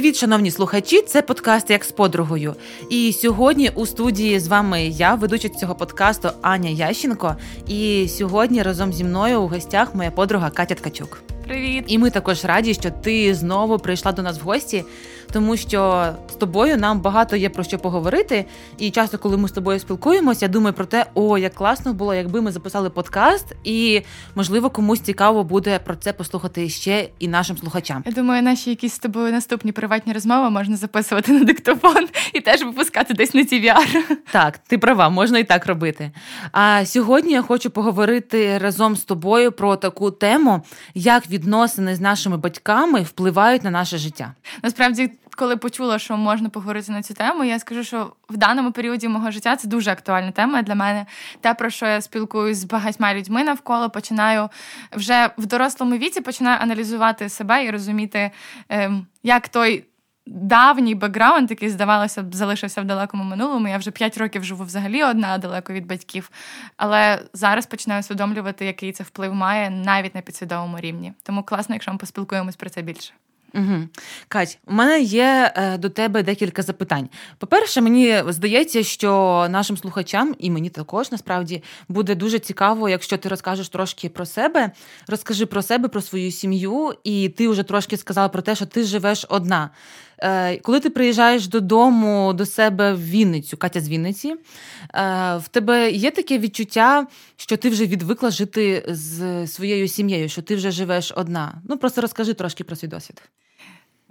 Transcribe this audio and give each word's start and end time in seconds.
Привіт, 0.00 0.16
шановні 0.16 0.50
слухачі! 0.50 1.02
Це 1.02 1.22
подкаст 1.22 1.70
як 1.70 1.84
з 1.84 1.92
подругою. 1.92 2.54
І 2.90 3.12
сьогодні 3.12 3.70
у 3.74 3.86
студії 3.86 4.40
з 4.40 4.48
вами 4.48 4.82
я, 4.86 5.14
ведуча 5.14 5.48
цього 5.48 5.74
подкасту 5.74 6.28
Аня 6.42 6.70
Ященко. 6.70 7.36
І 7.68 8.08
сьогодні 8.08 8.62
разом 8.62 8.92
зі 8.92 9.04
мною 9.04 9.42
у 9.42 9.48
гостях 9.48 9.94
моя 9.94 10.10
подруга 10.10 10.50
Катя 10.50 10.74
Ткачук. 10.74 11.22
Привіт! 11.44 11.84
І 11.86 11.98
ми 11.98 12.10
також 12.10 12.44
раді, 12.44 12.74
що 12.74 12.90
ти 12.90 13.34
знову 13.34 13.78
прийшла 13.78 14.12
до 14.12 14.22
нас 14.22 14.38
в 14.38 14.42
гості 14.42 14.84
тому 15.30 15.56
що 15.56 16.12
з 16.30 16.34
тобою 16.34 16.76
нам 16.76 17.00
багато 17.00 17.36
є 17.36 17.48
про 17.48 17.64
що 17.64 17.78
поговорити. 17.78 18.44
І 18.78 18.90
часто, 18.90 19.18
коли 19.18 19.36
ми 19.36 19.48
з 19.48 19.52
тобою 19.52 19.78
спілкуємося, 19.78 20.44
я 20.44 20.48
думаю 20.48 20.74
про 20.74 20.84
те, 20.84 21.06
о, 21.14 21.38
як 21.38 21.54
класно 21.54 21.94
було, 21.94 22.14
якби 22.14 22.40
ми 22.40 22.52
записали 22.52 22.90
подкаст, 22.90 23.46
і 23.64 24.02
можливо 24.34 24.70
комусь 24.70 25.00
цікаво 25.00 25.44
буде 25.44 25.78
про 25.78 25.96
це 25.96 26.12
послухати 26.12 26.68
ще 26.68 27.08
і 27.18 27.28
нашим 27.28 27.56
слухачам. 27.56 28.02
Я 28.06 28.12
думаю, 28.12 28.42
наші 28.42 28.70
якісь 28.70 28.94
з 28.94 28.98
тобою 28.98 29.32
наступні 29.32 29.72
приватні 29.72 30.12
розмови 30.12 30.50
можна 30.50 30.76
записувати 30.76 31.32
на 31.32 31.44
диктофон 31.44 32.08
і 32.32 32.40
теж 32.40 32.62
випускати 32.62 33.14
десь 33.14 33.34
на 33.34 33.40
TVR. 33.40 33.96
Так, 34.32 34.58
ти 34.58 34.78
права, 34.78 35.08
можна 35.08 35.38
і 35.38 35.44
так 35.44 35.66
робити. 35.66 36.10
А 36.52 36.84
сьогодні 36.86 37.32
я 37.32 37.42
хочу 37.42 37.70
поговорити 37.70 38.58
разом 38.58 38.96
з 38.96 39.04
тобою 39.04 39.52
про 39.52 39.76
таку 39.76 40.10
тему, 40.10 40.62
як 40.94 41.30
відносини 41.30 41.94
з 41.94 42.00
нашими 42.00 42.36
батьками 42.36 43.02
впливають 43.02 43.64
на 43.64 43.70
наше 43.70 43.98
життя. 43.98 44.34
Насправді 44.62 45.10
коли 45.40 45.56
почула, 45.56 45.98
що 45.98 46.16
можна 46.16 46.48
поговорити 46.48 46.92
на 46.92 47.02
цю 47.02 47.14
тему, 47.14 47.44
я 47.44 47.58
скажу, 47.58 47.84
що 47.84 48.12
в 48.28 48.36
даному 48.36 48.72
періоді 48.72 49.08
мого 49.08 49.30
життя 49.30 49.56
це 49.56 49.68
дуже 49.68 49.90
актуальна 49.90 50.30
тема 50.30 50.62
для 50.62 50.74
мене. 50.74 51.06
Те, 51.40 51.54
про 51.54 51.70
що 51.70 51.86
я 51.86 52.00
спілкуюсь 52.00 52.58
з 52.58 52.64
багатьма 52.64 53.14
людьми 53.14 53.44
навколо, 53.44 53.90
починаю 53.90 54.48
вже 54.92 55.30
в 55.38 55.46
дорослому 55.46 55.96
віці 55.96 56.20
починаю 56.20 56.58
аналізувати 56.60 57.28
себе 57.28 57.64
і 57.64 57.70
розуміти, 57.70 58.30
ем, 58.68 59.06
як 59.22 59.48
той. 59.48 59.84
Давній 60.26 60.94
бекграунд, 60.94 61.50
який, 61.50 61.70
здавалося 61.70 62.22
б, 62.22 62.34
залишився 62.34 62.80
в 62.80 62.84
далекому 62.84 63.24
минулому. 63.24 63.68
Я 63.68 63.78
вже 63.78 63.90
5 63.90 64.18
років 64.18 64.44
живу 64.44 64.64
взагалі 64.64 65.04
одна 65.04 65.38
далеко 65.38 65.72
від 65.72 65.86
батьків. 65.86 66.30
Але 66.76 67.22
зараз 67.32 67.66
починаю 67.66 68.00
усвідомлювати, 68.00 68.66
який 68.66 68.92
це 68.92 69.04
вплив 69.04 69.34
має 69.34 69.70
навіть 69.70 70.14
на 70.14 70.20
підсвідомому 70.20 70.80
рівні. 70.80 71.12
Тому 71.22 71.42
класно, 71.42 71.74
якщо 71.74 71.92
ми 71.92 71.98
поспілкуємось 71.98 72.56
про 72.56 72.70
це 72.70 72.82
більше. 72.82 73.12
Угу. 73.54 73.88
Кать, 74.28 74.58
у 74.66 74.72
мене 74.72 75.00
є 75.00 75.52
е, 75.56 75.78
до 75.78 75.88
тебе 75.88 76.22
декілька 76.22 76.62
запитань. 76.62 77.08
По-перше, 77.38 77.80
мені 77.80 78.22
здається, 78.28 78.82
що 78.82 79.46
нашим 79.50 79.76
слухачам, 79.76 80.34
і 80.38 80.50
мені 80.50 80.70
також 80.70 81.12
насправді 81.12 81.62
буде 81.88 82.14
дуже 82.14 82.38
цікаво, 82.38 82.88
якщо 82.88 83.18
ти 83.18 83.28
розкажеш 83.28 83.68
трошки 83.68 84.08
про 84.08 84.26
себе. 84.26 84.70
Розкажи 85.08 85.46
про 85.46 85.62
себе, 85.62 85.88
про 85.88 86.00
свою 86.00 86.30
сім'ю, 86.30 86.92
і 87.04 87.28
ти 87.28 87.48
вже 87.48 87.62
трошки 87.62 87.96
сказала 87.96 88.28
про 88.28 88.42
те, 88.42 88.54
що 88.54 88.66
ти 88.66 88.84
живеш 88.84 89.26
одна. 89.28 89.70
Е, 90.22 90.56
коли 90.56 90.80
ти 90.80 90.90
приїжджаєш 90.90 91.46
додому 91.46 92.32
до 92.32 92.46
себе 92.46 92.92
в 92.92 93.04
Вінницю, 93.10 93.56
Катя 93.56 93.80
з 93.80 93.88
Вінниці, 93.88 94.28
е, 94.28 94.36
в 95.36 95.48
тебе 95.50 95.90
є 95.90 96.10
таке 96.10 96.38
відчуття, 96.38 97.06
що 97.36 97.56
ти 97.56 97.70
вже 97.70 97.86
відвикла 97.86 98.30
жити 98.30 98.84
з 98.88 99.46
своєю 99.46 99.88
сім'єю, 99.88 100.28
що 100.28 100.42
ти 100.42 100.56
вже 100.56 100.70
живеш 100.70 101.12
одна. 101.16 101.62
Ну 101.68 101.78
просто 101.78 102.00
розкажи 102.00 102.34
трошки 102.34 102.64
про 102.64 102.76
свій 102.76 102.88
досвід. 102.88 103.22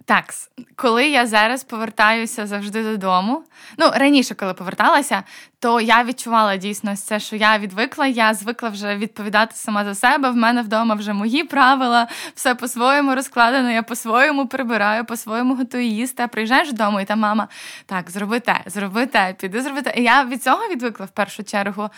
Так, 0.09 0.33
коли 0.75 1.09
я 1.09 1.27
зараз 1.27 1.63
повертаюся 1.63 2.47
завжди 2.47 2.83
додому. 2.83 3.43
Ну, 3.77 3.91
раніше, 3.95 4.35
коли 4.35 4.53
поверталася, 4.53 5.23
то 5.59 5.81
я 5.81 6.03
відчувала 6.03 6.57
дійсно 6.57 6.95
це, 6.95 7.19
що 7.19 7.35
я 7.35 7.57
відвикла, 7.57 8.07
я 8.07 8.33
звикла 8.33 8.69
вже 8.69 8.95
відповідати 8.95 9.55
сама 9.55 9.85
за 9.85 9.95
себе. 9.95 10.29
В 10.29 10.35
мене 10.35 10.61
вдома 10.61 10.95
вже 10.95 11.13
мої 11.13 11.43
правила, 11.43 12.07
все 12.35 12.55
по-своєму 12.55 13.15
розкладено, 13.15 13.71
я 13.71 13.83
по-своєму 13.83 14.47
прибираю, 14.47 15.05
по-своєму 15.05 15.55
готую 15.55 15.87
їсти. 15.87 16.27
Приїжджаєш 16.27 16.71
додому, 16.71 16.99
і 16.99 17.05
та 17.05 17.15
мама 17.15 17.47
так, 17.85 18.09
зроби 18.11 18.39
те, 18.39 18.61
зроби 18.65 19.05
те, 19.05 19.35
піди 19.39 19.61
зроби 19.61 19.81
те. 19.81 19.93
І 19.97 20.03
я 20.03 20.23
від 20.23 20.43
цього 20.43 20.67
відвикла 20.67 21.05
в 21.05 21.11
першу 21.11 21.43
чергу. 21.43 21.89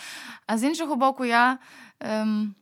А 0.46 0.58
з 0.58 0.64
іншого 0.64 0.96
боку, 0.96 1.24
я. 1.24 1.58
Ем... 2.00 2.54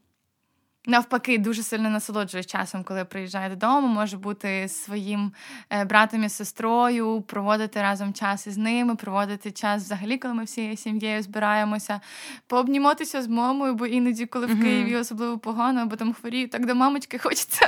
Навпаки, 0.86 1.38
дуже 1.38 1.62
сильно 1.62 1.90
насолоджуюсь 1.90 2.46
часом, 2.46 2.84
коли 2.84 3.04
приїжджаю 3.04 3.50
додому, 3.50 3.88
можу 3.88 4.18
бути 4.18 4.68
своїм 4.68 5.32
е, 5.70 5.84
братом 5.84 6.24
і 6.24 6.28
сестрою, 6.28 7.20
проводити 7.20 7.82
разом 7.82 8.12
час 8.12 8.46
із 8.46 8.56
ними, 8.56 8.96
проводити 8.96 9.50
час 9.50 9.82
взагалі, 9.82 10.18
коли 10.18 10.34
ми 10.34 10.44
всією 10.44 10.76
сім'єю 10.76 11.22
збираємося, 11.22 12.00
пообніматися 12.46 13.22
з 13.22 13.28
мамою, 13.28 13.74
бо 13.74 13.86
іноді, 13.86 14.26
коли 14.26 14.46
в 14.46 14.62
Києві 14.62 14.96
особливо 14.96 15.38
погано, 15.38 15.80
або 15.80 15.96
там 15.96 16.12
хворію, 16.12 16.48
так 16.48 16.66
до 16.66 16.74
мамочки 16.74 17.18
хочеться. 17.22 17.66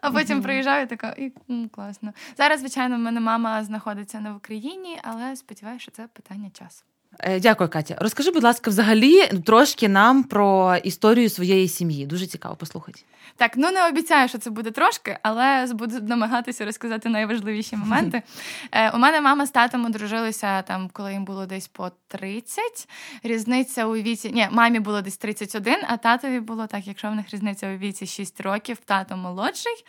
А 0.00 0.10
потім 0.10 0.42
приїжджаю 0.42 0.86
така 0.86 1.14
і 1.18 1.32
класно. 1.72 2.12
Зараз, 2.36 2.60
звичайно, 2.60 2.96
в 2.96 3.00
мене 3.00 3.20
мама 3.20 3.64
знаходиться 3.64 4.20
не 4.20 4.32
в 4.32 4.36
Україні, 4.36 4.98
але 5.02 5.36
сподіваюся, 5.36 5.82
що 5.82 5.90
це 5.90 6.08
питання 6.12 6.50
часу. 6.50 6.84
Е, 7.20 7.40
дякую, 7.40 7.70
Катя. 7.70 7.96
Розкажи, 8.00 8.30
будь 8.30 8.42
ласка, 8.42 8.70
взагалі 8.70 9.26
трошки 9.26 9.88
нам 9.88 10.22
про 10.24 10.76
історію 10.76 11.30
своєї 11.30 11.68
сім'ї. 11.68 12.06
Дуже 12.06 12.26
цікаво 12.26 12.56
послухати. 12.56 13.00
Так, 13.36 13.52
ну 13.56 13.70
не 13.70 13.88
обіцяю, 13.88 14.28
що 14.28 14.38
це 14.38 14.50
буде 14.50 14.70
трошки, 14.70 15.18
але 15.22 15.66
буду 15.72 16.00
намагатися 16.00 16.64
розказати 16.64 17.08
найважливіші 17.08 17.76
моменти. 17.86 18.22
Е, 18.72 18.90
У 18.90 18.98
мене 18.98 19.20
мама 19.20 19.46
з 19.46 19.50
татом 19.50 19.84
одружилися 19.84 20.62
там, 20.62 20.90
коли 20.92 21.12
їм 21.12 21.24
було 21.24 21.46
десь 21.46 21.68
по 21.68 21.90
30. 22.08 22.62
Різниця 23.22 23.86
у 23.86 23.94
віці. 23.94 24.30
Ні, 24.30 24.48
мамі 24.50 24.80
було 24.80 25.02
десь 25.02 25.16
31, 25.16 25.74
а 25.88 25.96
татові 25.96 26.40
було 26.40 26.66
так, 26.66 26.86
якщо 26.86 27.08
в 27.08 27.14
них 27.14 27.26
різниця 27.32 27.74
у 27.74 27.76
віці 27.76 28.06
6 28.06 28.40
років, 28.40 28.78
тато 28.84 29.16
молодший. 29.16 29.84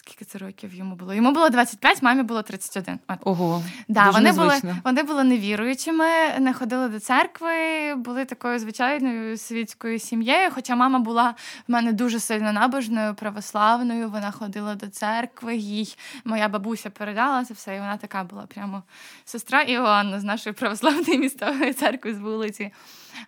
Скільки 0.00 0.24
це 0.24 0.38
років 0.38 0.74
йому 0.74 0.94
було? 0.94 1.14
Йому 1.14 1.32
було 1.32 1.50
25, 1.50 2.02
мамі 2.02 2.22
було 2.22 2.42
31. 2.42 2.98
От. 3.08 3.18
Ого. 3.24 3.62
Да, 3.88 4.04
дуже 4.04 4.18
Вони 4.18 4.32
були 4.32 4.74
вони 4.84 5.02
були 5.02 5.24
невіруючими, 5.24 6.04
не 6.38 6.54
ходили 6.54 6.88
до 6.88 7.00
церкви, 7.00 7.50
були 7.96 8.24
такою 8.24 8.58
звичайною 8.58 9.36
світською 9.36 9.98
сім'єю. 9.98 10.50
Хоча 10.54 10.76
мама 10.76 10.98
була 10.98 11.34
в 11.68 11.72
мене 11.72 11.92
дуже 11.92 12.20
сильно 12.20 12.52
набожною, 12.52 13.14
православною. 13.14 14.10
Вона 14.10 14.30
ходила 14.30 14.74
до 14.74 14.88
церкви, 14.88 15.56
їй 15.56 15.96
моя 16.24 16.48
бабуся 16.48 16.90
передала 16.90 17.44
це 17.44 17.54
все, 17.54 17.76
і 17.76 17.78
вона 17.78 17.96
така 17.96 18.24
була 18.24 18.42
прямо 18.42 18.82
сестра 19.24 19.62
Іоанна 19.62 20.20
з 20.20 20.24
нашої 20.24 20.54
православної 20.54 21.18
місцевої 21.18 21.72
церкви 21.72 22.14
з 22.14 22.18
вулиці. 22.18 22.72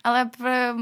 Але 0.03 0.25
при, 0.25 0.75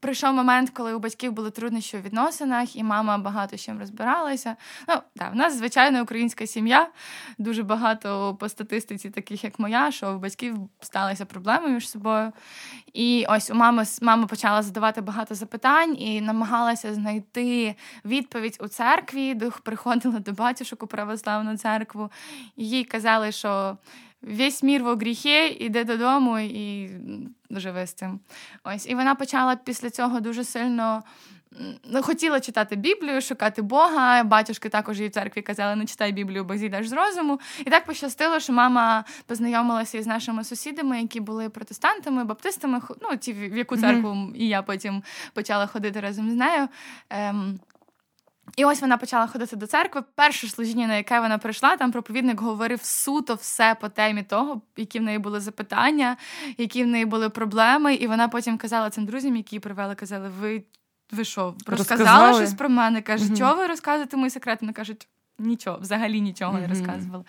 прийшов 0.00 0.34
момент, 0.34 0.70
коли 0.70 0.94
у 0.94 0.98
батьків 0.98 1.32
були 1.32 1.50
труднощі 1.50 1.96
у 1.96 2.00
відносинах, 2.00 2.76
і 2.76 2.82
мама 2.82 3.18
багато 3.18 3.56
з 3.56 3.60
чим 3.60 3.78
розбиралася. 3.78 4.56
Ну, 4.88 4.94
да, 5.16 5.28
в 5.28 5.36
нас 5.36 5.58
звичайна 5.58 6.02
українська 6.02 6.46
сім'я, 6.46 6.88
дуже 7.38 7.62
багато 7.62 8.36
по 8.40 8.48
статистиці, 8.48 9.10
таких 9.10 9.44
як 9.44 9.58
моя, 9.58 9.90
що 9.90 10.14
у 10.14 10.18
батьків 10.18 10.56
сталися 10.80 11.24
проблеми 11.24 11.68
між 11.68 11.88
собою. 11.88 12.32
І 12.92 13.26
ось 13.28 13.50
у 13.50 13.54
мами 13.54 13.84
мама 14.02 14.26
почала 14.26 14.62
задавати 14.62 15.00
багато 15.00 15.34
запитань 15.34 15.96
і 15.98 16.20
намагалася 16.20 16.94
знайти 16.94 17.74
відповідь 18.04 18.58
у 18.60 18.68
церкві, 18.68 19.40
приходила 19.62 20.18
до 20.18 20.32
батюшок 20.32 20.82
у 20.82 20.86
православну 20.86 21.56
церкву, 21.56 22.10
і 22.56 22.68
їй 22.68 22.84
казали, 22.84 23.32
що 23.32 23.76
весь 24.26 24.62
мір 24.62 24.82
в 24.82 24.96
гріхі, 24.96 25.46
іде 25.46 25.84
додому 25.84 26.38
і 26.38 26.90
живе 27.50 27.86
з 27.86 27.92
цим. 27.92 28.20
Ось. 28.64 28.88
І 28.88 28.94
вона 28.94 29.14
почала 29.14 29.56
після 29.56 29.90
цього 29.90 30.20
дуже 30.20 30.44
сильно. 30.44 31.02
Ну, 31.84 32.02
хотіла 32.02 32.40
читати 32.40 32.76
Біблію, 32.76 33.20
шукати 33.20 33.62
Бога. 33.62 34.24
Батюшки 34.24 34.68
також 34.68 35.00
їй 35.00 35.08
в 35.08 35.10
церкві 35.10 35.42
казали, 35.42 35.76
не 35.76 35.86
читай 35.86 36.12
Біблію, 36.12 36.44
бо 36.44 36.56
зійдеш 36.56 36.88
з 36.88 36.92
розуму. 36.92 37.40
І 37.60 37.70
так 37.70 37.86
пощастило, 37.86 38.40
що 38.40 38.52
мама 38.52 39.04
познайомилася 39.26 39.98
із 39.98 40.06
нашими 40.06 40.44
сусідами, 40.44 41.00
які 41.00 41.20
були 41.20 41.48
протестантами, 41.48 42.24
баптистами, 42.24 42.80
ну, 43.02 43.16
ті, 43.16 43.32
в 43.32 43.56
яку 43.56 43.76
церкву 43.76 44.08
mm-hmm. 44.08 44.34
і 44.34 44.48
я 44.48 44.62
потім 44.62 45.02
почала 45.32 45.66
ходити 45.66 46.00
разом 46.00 46.30
з 46.30 46.34
нею. 46.34 46.68
Ем, 47.10 47.60
і 48.56 48.64
ось 48.64 48.80
вона 48.80 48.96
почала 48.96 49.26
ходити 49.26 49.56
до 49.56 49.66
церкви. 49.66 50.02
Перше 50.14 50.48
служіння, 50.48 50.86
на 50.86 50.96
яке 50.96 51.20
вона 51.20 51.38
прийшла, 51.38 51.76
там 51.76 51.92
проповідник 51.92 52.40
говорив 52.40 52.80
суто 52.82 53.34
все 53.34 53.76
по 53.80 53.88
темі 53.88 54.22
того, 54.22 54.62
які 54.76 54.98
в 54.98 55.02
неї 55.02 55.18
були 55.18 55.40
запитання, 55.40 56.16
які 56.58 56.84
в 56.84 56.86
неї 56.86 57.04
були 57.04 57.30
проблеми. 57.30 57.94
І 57.94 58.06
вона 58.06 58.28
потім 58.28 58.58
казала 58.58 58.90
цим 58.90 59.06
друзям, 59.06 59.36
які 59.36 59.60
привели, 59.60 59.94
казали: 59.94 60.30
Ви 60.40 60.62
ви 61.10 61.24
що, 61.24 61.54
розказали 61.66 62.34
щось 62.34 62.54
про 62.54 62.68
мене? 62.68 63.02
Каже, 63.02 63.24
угу. 63.26 63.36
чого 63.36 63.54
ви 63.54 63.66
розказуєте 63.66 64.16
мої 64.16 64.30
секрети? 64.30 64.58
Вона 64.60 64.72
кажуть, 64.72 65.08
Нічого, 65.38 65.78
взагалі 65.78 66.20
нічого 66.20 66.58
не 66.58 66.66
розказувала. 66.66 67.24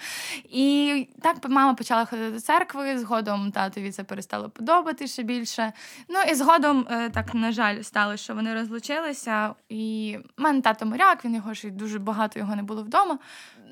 І 0.50 1.08
так 1.22 1.50
мама 1.50 1.74
почала 1.74 2.06
ходити 2.06 2.32
до 2.32 2.40
церкви. 2.40 3.00
Згодом 3.00 3.52
татові 3.52 3.92
це 3.92 4.04
перестало 4.04 4.50
подобати 4.50 5.08
ще 5.08 5.24
більше. 5.24 5.74
Ну 6.10 6.20
і 6.32 6.36
згодом, 6.36 6.88
е, 6.92 7.10
так 7.10 7.34
на 7.34 7.52
жаль, 7.52 7.82
сталося, 7.82 8.24
що 8.24 8.36
вони 8.36 8.54
розлучилися. 8.54 9.56
І 9.70 10.18
в 10.38 10.42
мене 10.42 10.62
тато 10.62 10.86
моряк, 10.86 11.26
він 11.26 11.36
його 11.36 11.54
ж 11.54 11.70
дуже 11.70 12.00
багато 12.00 12.40
його 12.40 12.56
не 12.56 12.64
було 12.64 12.84
вдома. 12.84 13.20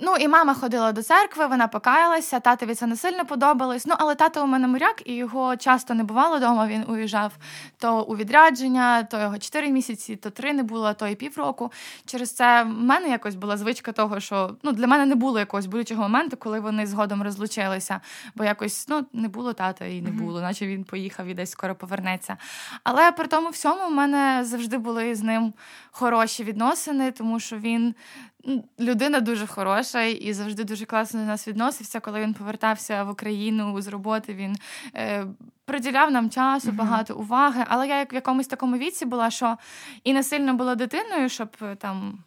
Ну 0.01 0.15
і 0.15 0.27
мама 0.27 0.53
ходила 0.53 0.91
до 0.91 1.03
церкви, 1.03 1.47
вона 1.47 1.67
покаялася. 1.67 2.39
Татові 2.39 2.75
це 2.75 2.87
не 2.87 2.95
сильно 2.95 3.25
подобалось. 3.25 3.85
Ну 3.85 3.95
але 3.97 4.15
тато 4.15 4.43
у 4.43 4.47
мене 4.47 4.67
моряк, 4.67 5.01
і 5.05 5.15
його 5.15 5.57
часто 5.57 5.93
не 5.93 6.03
бувало 6.03 6.37
вдома. 6.37 6.67
Він 6.67 6.83
уїжджав 6.87 7.31
то 7.77 8.03
у 8.03 8.15
відрядження, 8.15 9.03
то 9.03 9.19
його 9.19 9.37
чотири 9.37 9.69
місяці, 9.69 10.15
то 10.15 10.29
три 10.29 10.53
не 10.53 10.63
було, 10.63 10.93
то 10.93 11.07
і 11.07 11.15
півроку. 11.15 11.71
Через 12.05 12.35
це 12.35 12.63
в 12.63 12.69
мене 12.69 13.09
якось 13.09 13.35
була 13.35 13.57
звичка 13.57 13.91
того 13.91 14.19
що 14.25 14.57
ну, 14.63 14.71
для 14.71 14.87
мене 14.87 15.05
не 15.05 15.15
було 15.15 15.39
якогось 15.39 15.65
болючого 15.65 16.01
моменту, 16.01 16.37
коли 16.37 16.59
вони 16.59 16.87
згодом 16.87 17.23
розлучилися. 17.23 18.01
Бо 18.35 18.43
якось 18.43 18.87
ну, 18.87 19.05
не 19.13 19.27
було 19.27 19.53
тата 19.53 19.85
і 19.85 20.01
не 20.01 20.11
було, 20.11 20.41
наче 20.41 20.67
він 20.67 20.83
поїхав 20.83 21.27
і 21.27 21.33
десь 21.33 21.51
скоро 21.51 21.75
повернеться. 21.75 22.37
Але 22.83 23.11
при 23.11 23.27
тому 23.27 23.49
всьому 23.49 23.87
в 23.87 23.91
мене 23.91 24.43
завжди 24.43 24.77
були 24.77 25.15
з 25.15 25.21
ним 25.21 25.53
хороші 25.91 26.43
відносини, 26.43 27.11
тому 27.11 27.39
що 27.39 27.57
він. 27.57 27.95
Людина 28.79 29.19
дуже 29.19 29.47
хороша 29.47 30.01
і 30.01 30.33
завжди 30.33 30.63
дуже 30.63 30.85
класно 30.85 31.19
до 31.19 31.25
нас 31.25 31.47
відносився. 31.47 31.99
Коли 31.99 32.21
він 32.21 32.33
повертався 32.33 33.03
в 33.03 33.09
Україну 33.09 33.81
з 33.81 33.87
роботи, 33.87 34.33
він 34.33 34.55
е, 34.95 35.25
приділяв 35.65 36.11
нам 36.11 36.29
часу, 36.29 36.71
багато 36.71 37.15
уваги. 37.15 37.65
Але 37.67 37.87
я 37.87 37.99
як 37.99 38.13
в 38.13 38.15
якомусь 38.15 38.47
такому 38.47 38.77
віці 38.77 39.05
була, 39.05 39.29
що 39.29 39.57
і 40.03 40.13
не 40.13 40.23
сильно 40.23 40.53
була 40.53 40.75
дитиною, 40.75 41.29
щоб 41.29 41.49
е, 41.61 41.75
там 41.75 42.23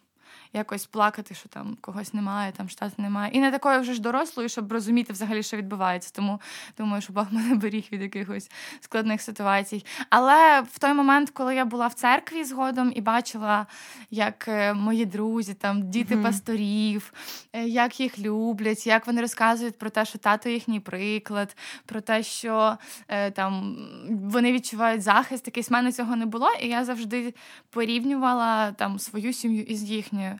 якось 0.53 0.85
плакати, 0.85 1.35
що 1.35 1.49
там 1.49 1.77
когось 1.81 2.13
немає, 2.13 2.51
там 2.51 2.69
штат 2.69 2.99
немає. 2.99 3.31
І 3.33 3.39
не 3.39 3.51
такою 3.51 3.79
вже 3.79 3.93
ж 3.93 4.01
дорослою, 4.01 4.49
щоб 4.49 4.71
розуміти 4.71 5.13
взагалі, 5.13 5.43
що 5.43 5.57
відбувається. 5.57 6.11
Тому 6.15 6.41
думаю, 6.77 7.01
що 7.01 7.13
Бог 7.13 7.25
мене 7.31 7.55
беріг 7.55 7.87
від 7.91 8.01
якихось 8.01 8.51
складних 8.79 9.21
ситуацій. 9.21 9.85
Але 10.09 10.61
в 10.61 10.79
той 10.79 10.93
момент, 10.93 11.29
коли 11.29 11.55
я 11.55 11.65
була 11.65 11.87
в 11.87 11.93
церкві 11.93 12.43
згодом 12.43 12.91
і 12.95 13.01
бачила, 13.01 13.65
як 14.11 14.47
е, 14.47 14.73
мої 14.73 15.05
друзі, 15.05 15.53
там 15.53 15.89
діти 15.89 16.15
mm-hmm. 16.15 16.23
пасторів, 16.23 17.13
е, 17.53 17.63
як 17.65 17.99
їх 17.99 18.19
люблять, 18.19 18.87
як 18.87 19.07
вони 19.07 19.21
розказують 19.21 19.77
про 19.77 19.89
те, 19.89 20.05
що 20.05 20.17
тато 20.17 20.49
їхній 20.49 20.79
приклад, 20.79 21.57
про 21.85 22.01
те, 22.01 22.23
що 22.23 22.77
е, 23.07 23.31
там 23.31 23.77
вони 24.09 24.51
відчувають 24.51 25.01
захист, 25.01 25.47
якийсь 25.47 25.69
в 25.69 25.73
мене 25.73 25.91
цього 25.91 26.15
не 26.15 26.25
було, 26.25 26.49
і 26.61 26.67
я 26.67 26.85
завжди 26.85 27.33
порівнювала 27.69 28.71
там 28.71 28.99
свою 28.99 29.33
сім'ю 29.33 29.63
із 29.63 29.83
їхньою. 29.83 30.38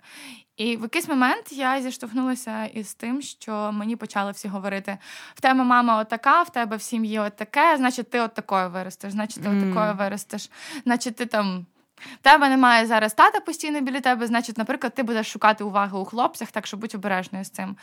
І 0.57 0.78
в 0.78 0.81
якийсь 0.81 1.07
момент 1.07 1.51
я 1.51 1.81
зіштовхнулася 1.81 2.66
із 2.66 2.94
тим, 2.94 3.22
що 3.22 3.72
мені 3.72 3.96
почали 3.96 4.31
всі 4.31 4.48
говорити: 4.48 4.98
в 5.36 5.42
тебе 5.42 5.63
мама 5.63 6.01
отака, 6.01 6.44
в 6.44 6.50
тебе 6.50 6.75
в 6.78 6.81
сім'ї 6.81 7.19
отаке, 7.19 7.78
значить, 7.78 8.10
ти 8.10 8.19
от 8.19 8.34
такою 8.34 8.69
виростеш, 8.69 9.12
значить, 9.12 9.44
ти 9.44 9.50
mm. 9.50 9.57
от 9.57 9.74
такою 9.74 9.94
виростеш, 9.96 10.50
значить, 10.84 11.16
ти 11.16 11.25
там. 11.25 11.66
В 12.00 12.18
тебе 12.22 12.50
немає 12.50 12.86
зараз 12.86 13.13
тата 13.13 13.40
постійно 13.40 13.81
біля 13.81 14.01
тебе, 14.01 14.28
значить, 14.28 14.57
наприклад, 14.57 14.96
ти 14.96 15.04
будеш 15.04 15.31
шукати 15.31 15.63
уваги 15.63 15.98
у 15.98 16.06
хлопцях, 16.06 16.51
так 16.51 16.68
що 16.68 16.78
будь 16.78 16.96
обережною 16.96 17.46
з 17.46 17.50
цим. 17.50 17.78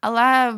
Але 0.00 0.54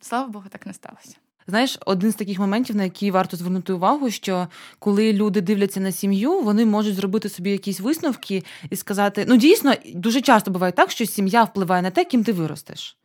слава 0.00 0.28
Богу, 0.28 0.48
так 0.48 0.66
не 0.66 0.72
сталося. 0.72 1.16
Знаєш, 1.48 1.78
один 1.86 2.12
з 2.12 2.14
таких 2.14 2.38
моментів, 2.38 2.76
на 2.76 2.84
який 2.84 3.10
варто 3.10 3.36
звернути 3.36 3.72
увагу, 3.72 4.10
що 4.10 4.48
коли 4.78 5.12
люди 5.12 5.40
дивляться 5.40 5.80
на 5.80 5.92
сім'ю, 5.92 6.40
вони 6.40 6.66
можуть 6.66 6.94
зробити 6.94 7.28
собі 7.28 7.50
якісь 7.50 7.80
висновки 7.80 8.42
і 8.70 8.76
сказати: 8.76 9.24
ну 9.28 9.36
дійсно, 9.36 9.74
дуже 9.94 10.20
часто 10.20 10.50
буває 10.50 10.72
так, 10.72 10.90
що 10.90 11.06
сім'я 11.06 11.44
впливає 11.44 11.82
на 11.82 11.90
те, 11.90 12.04
ким 12.04 12.24
ти 12.24 12.32
виростеш. 12.32 12.96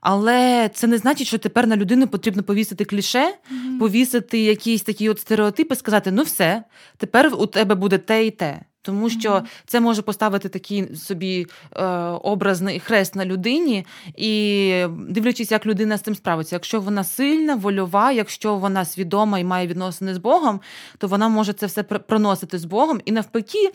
Але 0.00 0.70
це 0.74 0.86
не 0.86 0.98
значить, 0.98 1.26
що 1.26 1.38
тепер 1.38 1.66
на 1.66 1.76
людину 1.76 2.08
потрібно 2.08 2.42
повісити 2.42 2.84
кліше, 2.84 3.18
mm-hmm. 3.28 3.78
повісити 3.78 4.38
якісь 4.38 4.82
такі 4.82 5.08
от 5.08 5.20
стереотипи, 5.20 5.76
сказати: 5.76 6.10
ну 6.12 6.22
все, 6.22 6.64
тепер 6.96 7.34
у 7.38 7.46
тебе 7.46 7.74
буде 7.74 7.98
те 7.98 8.26
і 8.26 8.30
те. 8.30 8.60
Тому 8.82 9.10
що 9.10 9.42
це 9.66 9.80
може 9.80 10.02
поставити 10.02 10.48
такий 10.48 10.96
собі 10.96 11.46
е, 11.76 11.84
образний 12.06 12.80
хрест 12.80 13.14
на 13.14 13.24
людині, 13.24 13.86
і 14.16 14.84
дивлячись, 15.08 15.50
як 15.50 15.66
людина 15.66 15.98
з 15.98 16.00
цим 16.00 16.14
справиться. 16.14 16.56
Якщо 16.56 16.80
вона 16.80 17.04
сильна, 17.04 17.54
вольова, 17.54 18.12
якщо 18.12 18.56
вона 18.56 18.84
свідома 18.84 19.38
і 19.38 19.44
має 19.44 19.66
відносини 19.66 20.14
з 20.14 20.18
Богом, 20.18 20.60
то 20.98 21.08
вона 21.08 21.28
може 21.28 21.52
це 21.52 21.66
все 21.66 21.82
проносити 21.82 22.58
з 22.58 22.64
Богом. 22.64 23.00
І 23.04 23.12
навпаки 23.12 23.72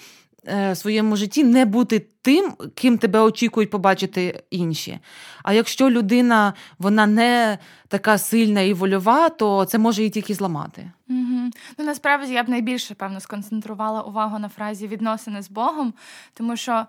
Е, 0.50 0.76
своєму 0.76 1.16
житті 1.16 1.44
не 1.44 1.66
бути 1.66 2.00
тим, 2.22 2.54
ким 2.76 2.98
тебе 2.98 3.20
очікують 3.20 3.70
побачити 3.70 4.44
інші. 4.50 5.00
А 5.44 5.54
якщо 5.54 5.90
людина 5.90 6.54
вона 6.80 7.06
не 7.08 7.58
така 7.88 8.18
сильна 8.18 8.62
і 8.62 8.74
вольова, 8.74 9.30
то 9.30 9.66
це 9.66 9.78
може 9.78 10.02
її 10.02 10.10
тільки 10.10 10.34
зламати. 10.34 10.92
Угу. 11.10 11.50
Ну 11.78 11.86
насправді 11.86 12.34
я 12.34 12.44
б 12.44 12.50
найбільше 12.50 12.96
певно 12.96 13.20
сконцентрувала 13.20 14.02
увагу 14.02 14.40
на 14.40 14.50
фразі 14.50 14.88
відносини 14.88 15.42
з 15.42 15.50
Богом, 15.50 15.94
тому 16.34 16.58
що. 16.58 16.86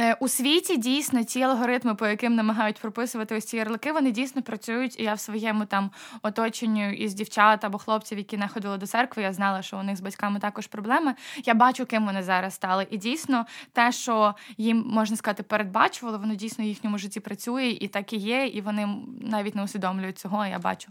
Е, 0.00 0.16
у 0.20 0.28
світі 0.28 0.76
дійсно 0.76 1.24
ті 1.24 1.42
алгоритми, 1.42 1.94
по 1.94 2.06
яким 2.06 2.34
намагають 2.34 2.78
прописувати 2.78 3.36
ось 3.36 3.44
ці 3.44 3.56
ярлики, 3.56 3.92
вони 3.92 4.10
дійсно 4.10 4.42
працюють. 4.42 5.00
І 5.00 5.02
я 5.02 5.14
в 5.14 5.20
своєму 5.20 5.64
там 5.64 5.90
оточенню 6.22 6.92
із 6.92 7.14
дівчат 7.14 7.64
або 7.64 7.78
хлопців, 7.78 8.18
які 8.18 8.36
не 8.36 8.48
ходили 8.48 8.78
до 8.78 8.86
церкви, 8.86 9.22
я 9.22 9.32
знала, 9.32 9.62
що 9.62 9.78
у 9.78 9.82
них 9.82 9.96
з 9.96 10.00
батьками 10.00 10.40
також 10.40 10.66
проблеми. 10.66 11.14
Я 11.44 11.54
бачу, 11.54 11.86
ким 11.86 12.06
вони 12.06 12.22
зараз 12.22 12.54
стали. 12.54 12.86
І 12.90 12.96
дійсно, 12.96 13.46
те, 13.72 13.92
що 13.92 14.34
їм 14.56 14.84
можна 14.86 15.16
сказати, 15.16 15.42
передбачували, 15.42 16.18
воно 16.18 16.34
дійсно 16.34 16.64
в 16.64 16.68
їхньому 16.68 16.98
житті 16.98 17.20
працює, 17.20 17.66
і 17.80 17.88
так 17.88 18.12
і 18.12 18.16
є. 18.16 18.46
І 18.46 18.60
вони 18.60 18.88
навіть 19.20 19.54
не 19.54 19.62
усвідомлюють 19.62 20.18
цього. 20.18 20.46
Я 20.46 20.58
бачу, 20.58 20.88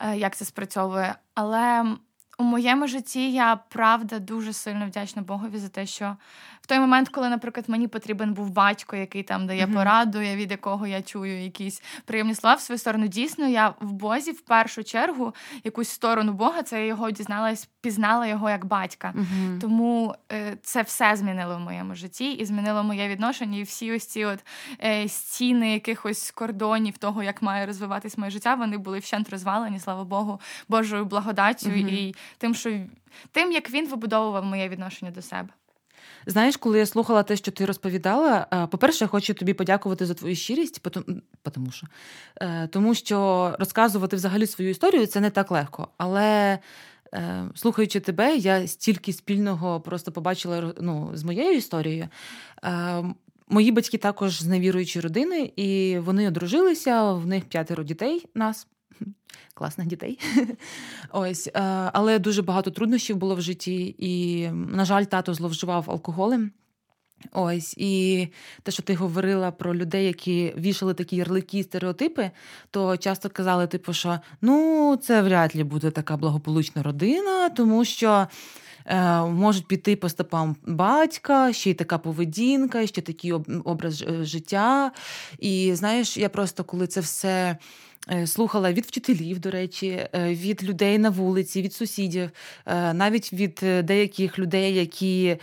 е, 0.00 0.16
як 0.16 0.36
це 0.36 0.44
спрацьовує. 0.44 1.14
Але 1.34 1.84
у 2.40 2.42
моєму 2.42 2.86
житті 2.86 3.32
я 3.32 3.56
правда 3.56 4.18
дуже 4.18 4.52
сильно 4.52 4.86
вдячна 4.86 5.22
Богові 5.22 5.58
за 5.58 5.68
те, 5.68 5.86
що 5.86 6.16
в 6.60 6.66
той 6.66 6.78
момент, 6.80 7.08
коли, 7.08 7.28
наприклад, 7.28 7.68
мені 7.68 7.88
потрібен 7.88 8.32
був 8.32 8.50
батько, 8.50 8.96
який 8.96 9.22
там 9.22 9.46
дає 9.46 9.66
mm-hmm. 9.66 9.74
пораду, 9.74 10.18
від 10.18 10.50
якого 10.50 10.86
я 10.86 11.02
чую 11.02 11.42
якісь 11.42 11.82
приємні 12.04 12.34
слова 12.34 12.56
в 12.56 12.60
свою 12.60 12.78
сторону. 12.78 13.06
Дійсно, 13.06 13.48
я 13.48 13.74
в 13.80 13.92
Бозі 13.92 14.32
в 14.32 14.40
першу 14.40 14.84
чергу 14.84 15.34
якусь 15.64 15.88
сторону 15.88 16.32
Бога, 16.32 16.62
це 16.62 16.80
я 16.80 16.86
його 16.86 17.10
дізналась, 17.10 17.68
пізнала 17.80 18.26
його 18.26 18.50
як 18.50 18.64
батька. 18.64 19.14
Mm-hmm. 19.16 19.58
Тому 19.58 20.14
е, 20.32 20.56
це 20.62 20.82
все 20.82 21.16
змінило 21.16 21.56
в 21.56 21.60
моєму 21.60 21.94
житті 21.94 22.32
і 22.32 22.44
змінило 22.44 22.82
моє 22.82 23.08
відношення. 23.08 23.58
І 23.58 23.62
всі 23.62 23.92
ось 23.92 24.06
ці 24.06 24.24
от 24.24 24.38
е, 24.84 25.08
стіни 25.08 25.72
якихось 25.72 26.30
кордонів 26.30 26.98
того, 26.98 27.22
як 27.22 27.42
має 27.42 27.66
розвиватись 27.66 28.18
моє 28.18 28.30
життя, 28.30 28.54
вони 28.54 28.78
були 28.78 28.98
вщент 28.98 29.30
розвалені, 29.30 29.80
слава 29.80 30.04
Богу, 30.04 30.40
Божою 30.68 31.04
благодаттю 31.04 31.68
mm-hmm. 31.68 31.88
і 31.88 32.14
тим, 32.38 32.54
що 32.54 32.80
тим, 33.32 33.52
як 33.52 33.70
він 33.70 33.88
вибудовував 33.88 34.44
моє 34.44 34.68
відношення 34.68 35.10
до 35.10 35.22
себе. 35.22 35.48
Знаєш, 36.26 36.56
коли 36.56 36.78
я 36.78 36.86
слухала 36.86 37.22
те, 37.22 37.36
що 37.36 37.50
ти 37.50 37.66
розповідала, 37.66 38.46
е, 38.52 38.66
по-перше, 38.66 39.04
я 39.04 39.08
хочу 39.08 39.34
тобі 39.34 39.54
подякувати 39.54 40.06
за 40.06 40.14
твою 40.14 40.36
щирість, 40.36 40.86
тому 41.52 41.70
що 41.70 41.86
е, 42.40 42.68
тому 42.72 42.94
що 42.94 43.50
розказувати 43.58 44.16
взагалі 44.16 44.46
свою 44.46 44.70
історію 44.70 45.06
це 45.06 45.20
не 45.20 45.30
так 45.30 45.50
легко. 45.50 45.88
Але 45.96 46.58
е, 47.14 47.44
слухаючи 47.54 48.00
тебе, 48.00 48.36
я 48.36 48.66
стільки 48.66 49.12
спільного 49.12 49.80
просто 49.80 50.12
побачила 50.12 50.74
ну, 50.80 51.10
з 51.14 51.24
моєю 51.24 51.56
історією. 51.56 52.08
Мої 53.48 53.72
батьки 53.72 53.98
також 53.98 54.42
з 54.42 54.46
невіруючої 54.46 55.02
родини, 55.02 55.52
і 55.56 55.98
вони 55.98 56.28
одружилися. 56.28 57.12
В 57.12 57.26
них 57.26 57.44
п'ятеро 57.44 57.84
дітей 57.84 58.26
нас 58.34 58.66
класних 59.54 59.86
дітей. 59.86 60.18
Ось, 61.12 61.46
е, 61.46 61.60
Але 61.92 62.18
дуже 62.18 62.42
багато 62.42 62.70
труднощів 62.70 63.16
було 63.16 63.34
в 63.34 63.40
житті, 63.40 63.94
і, 63.98 64.48
на 64.50 64.84
жаль, 64.84 65.04
тато 65.04 65.34
зловживав 65.34 65.90
алкоголем. 65.90 66.50
Ось, 67.32 67.74
і 67.78 68.28
те, 68.62 68.72
що 68.72 68.82
ти 68.82 68.94
говорила 68.94 69.50
про 69.50 69.74
людей, 69.74 70.06
які 70.06 70.54
вішали 70.58 70.94
такі 70.94 71.16
ярлики, 71.16 71.62
стереотипи, 71.62 72.30
то 72.70 72.96
часто 72.96 73.28
казали, 73.28 73.66
типу, 73.66 73.92
що 73.92 74.18
ну, 74.40 74.98
це 75.02 75.22
вряд 75.22 75.56
ли 75.56 75.64
буде 75.64 75.90
така 75.90 76.16
благополучна 76.16 76.82
родина, 76.82 77.48
тому 77.48 77.84
що. 77.84 78.26
Е, 78.86 79.22
можуть 79.22 79.68
піти 79.68 79.96
по 79.96 80.08
стопам 80.08 80.56
батька, 80.66 81.52
ще 81.52 81.70
й 81.70 81.74
така 81.74 81.98
поведінка, 81.98 82.86
ще 82.86 83.00
такий 83.00 83.32
образ 83.64 84.04
життя. 84.20 84.92
І 85.38 85.74
знаєш, 85.74 86.16
я 86.16 86.28
просто 86.28 86.64
коли 86.64 86.86
це 86.86 87.00
все 87.00 87.30
Е, 87.40 87.56
слухала 88.26 88.72
від 88.72 88.86
вчителів, 88.86 89.38
до 89.38 89.50
речі, 89.50 89.88
е, 89.88 90.34
від 90.34 90.64
людей 90.64 90.98
на 90.98 91.10
вулиці, 91.10 91.62
від 91.62 91.72
сусідів, 91.74 92.30
е, 92.66 92.94
навіть 92.94 93.32
від 93.32 93.60
деяких 93.84 94.38
людей, 94.38 94.74
які 94.74 95.36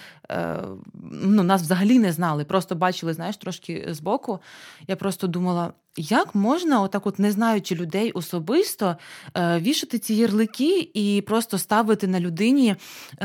ну, 1.12 1.44
нас 1.44 1.62
взагалі 1.62 2.00
не 2.00 2.12
знали, 2.12 2.46
просто 2.46 2.76
бачили, 2.76 3.14
знаєш, 3.14 3.38
трошки 3.38 3.88
збоку. 3.90 4.40
Я 4.88 4.96
просто 4.96 5.28
думала, 5.28 5.74
як 5.98 6.36
можна, 6.36 6.82
отак, 6.82 7.08
от 7.08 7.20
не 7.20 7.32
знаючи 7.32 7.76
людей 7.76 8.12
особисто, 8.12 8.96
е, 9.38 9.60
вішати 9.60 10.00
ці 10.00 10.14
ярлики 10.14 10.90
і 10.94 11.24
просто 11.28 11.58
ставити 11.58 12.08
на 12.08 12.20
людині, 12.20 12.76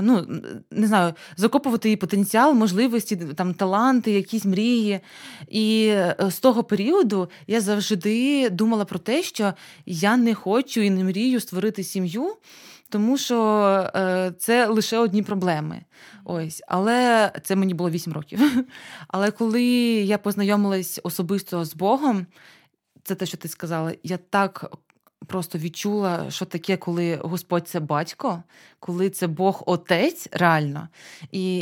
ну 0.02 0.26
не 0.70 0.86
знаю, 0.86 1.14
закопувати 1.36 1.88
її 1.88 1.96
потенціал, 1.96 2.54
можливості, 2.54 3.16
там 3.16 3.54
таланти, 3.54 4.10
якісь 4.10 4.44
мрії. 4.44 5.00
І 5.48 5.86
е, 5.86 6.16
з 6.30 6.38
того 6.38 6.64
періоду 6.64 7.30
я 7.46 7.60
завжди 7.60 8.50
думала 8.50 8.84
про 8.84 8.98
те, 8.98 9.22
що 9.22 9.52
я 9.86 10.16
не 10.16 10.34
хочу 10.34 10.80
і 10.80 10.90
не 10.90 11.04
мрію 11.04 11.40
створити 11.40 11.84
сім'ю. 11.84 12.36
Тому 12.92 13.18
що 13.18 13.36
е, 13.94 14.32
це 14.38 14.66
лише 14.66 14.98
одні 14.98 15.22
проблеми. 15.22 15.82
Ось, 16.24 16.62
але 16.68 17.32
це 17.42 17.56
мені 17.56 17.74
було 17.74 17.90
8 17.90 18.12
років. 18.12 18.64
Але 19.08 19.30
коли 19.30 19.62
я 19.62 20.18
познайомилась 20.18 21.00
особисто 21.02 21.64
з 21.64 21.74
Богом, 21.74 22.26
це 23.02 23.14
те, 23.14 23.26
що 23.26 23.36
ти 23.36 23.48
сказала, 23.48 23.94
я 24.02 24.16
так 24.16 24.72
просто 25.26 25.58
відчула, 25.58 26.30
що 26.30 26.44
таке, 26.44 26.76
коли 26.76 27.16
Господь 27.16 27.68
це 27.68 27.80
батько, 27.80 28.42
коли 28.82 29.10
це 29.10 29.26
Бог 29.26 29.62
Отець 29.66 30.28
реально. 30.32 30.88
І 31.32 31.56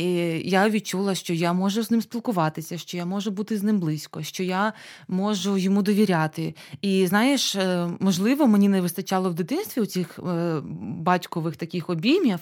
я 0.49 0.69
відчула, 0.69 1.15
що 1.15 1.33
я 1.33 1.53
можу 1.53 1.83
з 1.83 1.91
ним 1.91 2.01
спілкуватися, 2.01 2.77
що 2.77 2.97
я 2.97 3.05
можу 3.05 3.31
бути 3.31 3.57
з 3.57 3.63
ним 3.63 3.79
близько, 3.79 4.23
що 4.23 4.43
я 4.43 4.73
можу 5.07 5.57
йому 5.57 5.81
довіряти. 5.81 6.55
І 6.81 7.07
знаєш, 7.07 7.55
е, 7.55 7.89
можливо, 7.99 8.47
мені 8.47 8.69
не 8.69 8.81
вистачало 8.81 9.29
в 9.29 9.33
дитинстві 9.33 9.81
у 9.81 9.85
цих 9.85 10.19
е, 10.19 10.61
батькових 10.81 11.55
таких 11.55 11.89
обіймів 11.89 12.39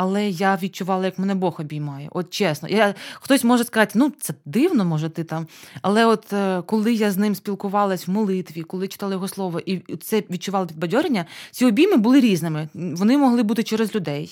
але 0.00 0.28
я 0.28 0.58
відчувала, 0.62 1.04
як 1.04 1.18
мене 1.18 1.34
Бог 1.34 1.56
обіймає. 1.60 2.08
От 2.12 2.30
чесно. 2.30 2.68
Я, 2.68 2.94
Хтось 3.14 3.44
може 3.44 3.64
сказати, 3.64 3.92
ну 3.94 4.12
це 4.20 4.34
дивно, 4.44 4.84
може 4.84 5.08
ти 5.08 5.24
там. 5.24 5.46
Але 5.82 6.06
от 6.06 6.32
е, 6.32 6.62
коли 6.66 6.94
я 6.94 7.10
з 7.10 7.16
ним 7.16 7.34
спілкувалась 7.34 8.08
в 8.08 8.10
молитві, 8.10 8.62
коли 8.62 8.88
читала 8.88 9.12
його 9.12 9.28
слово, 9.28 9.60
і 9.60 9.96
це 9.96 10.22
відчувала 10.30 10.66
підбадьорення, 10.66 11.24
ці 11.50 11.66
обійми 11.66 11.96
були 11.96 12.20
різними. 12.20 12.68
Вони 12.74 13.18
могли 13.18 13.42
бути 13.42 13.62
через 13.62 13.94
людей. 13.94 14.07
Е, 14.08 14.26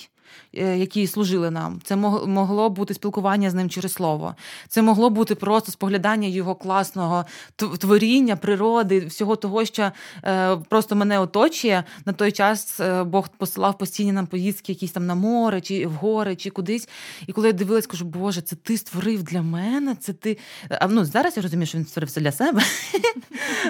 які 0.53 1.07
служили 1.07 1.51
нам. 1.51 1.79
Це 1.83 1.95
могло 1.95 2.69
бути 2.69 2.93
спілкування 2.93 3.49
з 3.49 3.53
ним 3.53 3.69
через 3.69 3.93
слово. 3.93 4.35
Це 4.67 4.81
могло 4.81 5.09
бути 5.09 5.35
просто 5.35 5.71
споглядання 5.71 6.27
його 6.27 6.55
класного 6.55 7.25
творіння, 7.55 8.35
природи, 8.35 9.05
всього 9.05 9.35
того, 9.35 9.65
що 9.65 9.91
е, 10.23 10.55
просто 10.55 10.95
мене 10.95 11.19
оточує. 11.19 11.83
На 12.05 12.13
той 12.13 12.31
час 12.31 12.79
е, 12.79 13.03
Бог 13.03 13.27
посилав 13.27 13.77
постійні 13.77 14.11
нам 14.11 14.27
поїздки, 14.27 14.71
якісь 14.71 14.91
там 14.91 15.05
на 15.05 15.15
море, 15.15 15.61
чи 15.61 15.87
в 15.87 15.91
гори, 15.91 16.35
чи 16.35 16.49
кудись. 16.49 16.89
І 17.27 17.33
коли 17.33 17.47
я 17.47 17.53
дивилась, 17.53 17.87
кажу, 17.87 18.05
Боже, 18.05 18.41
це 18.41 18.55
ти 18.55 18.77
створив 18.77 19.23
для 19.23 19.41
мене. 19.41 19.95
Це 19.95 20.13
ти. 20.13 20.37
А 20.69 20.87
ну 20.87 21.05
зараз 21.05 21.37
я 21.37 21.43
розумію, 21.43 21.67
що 21.67 21.77
він 21.77 21.85
створив 21.85 22.07
все 22.07 22.21
для 22.21 22.31
себе. 22.31 22.61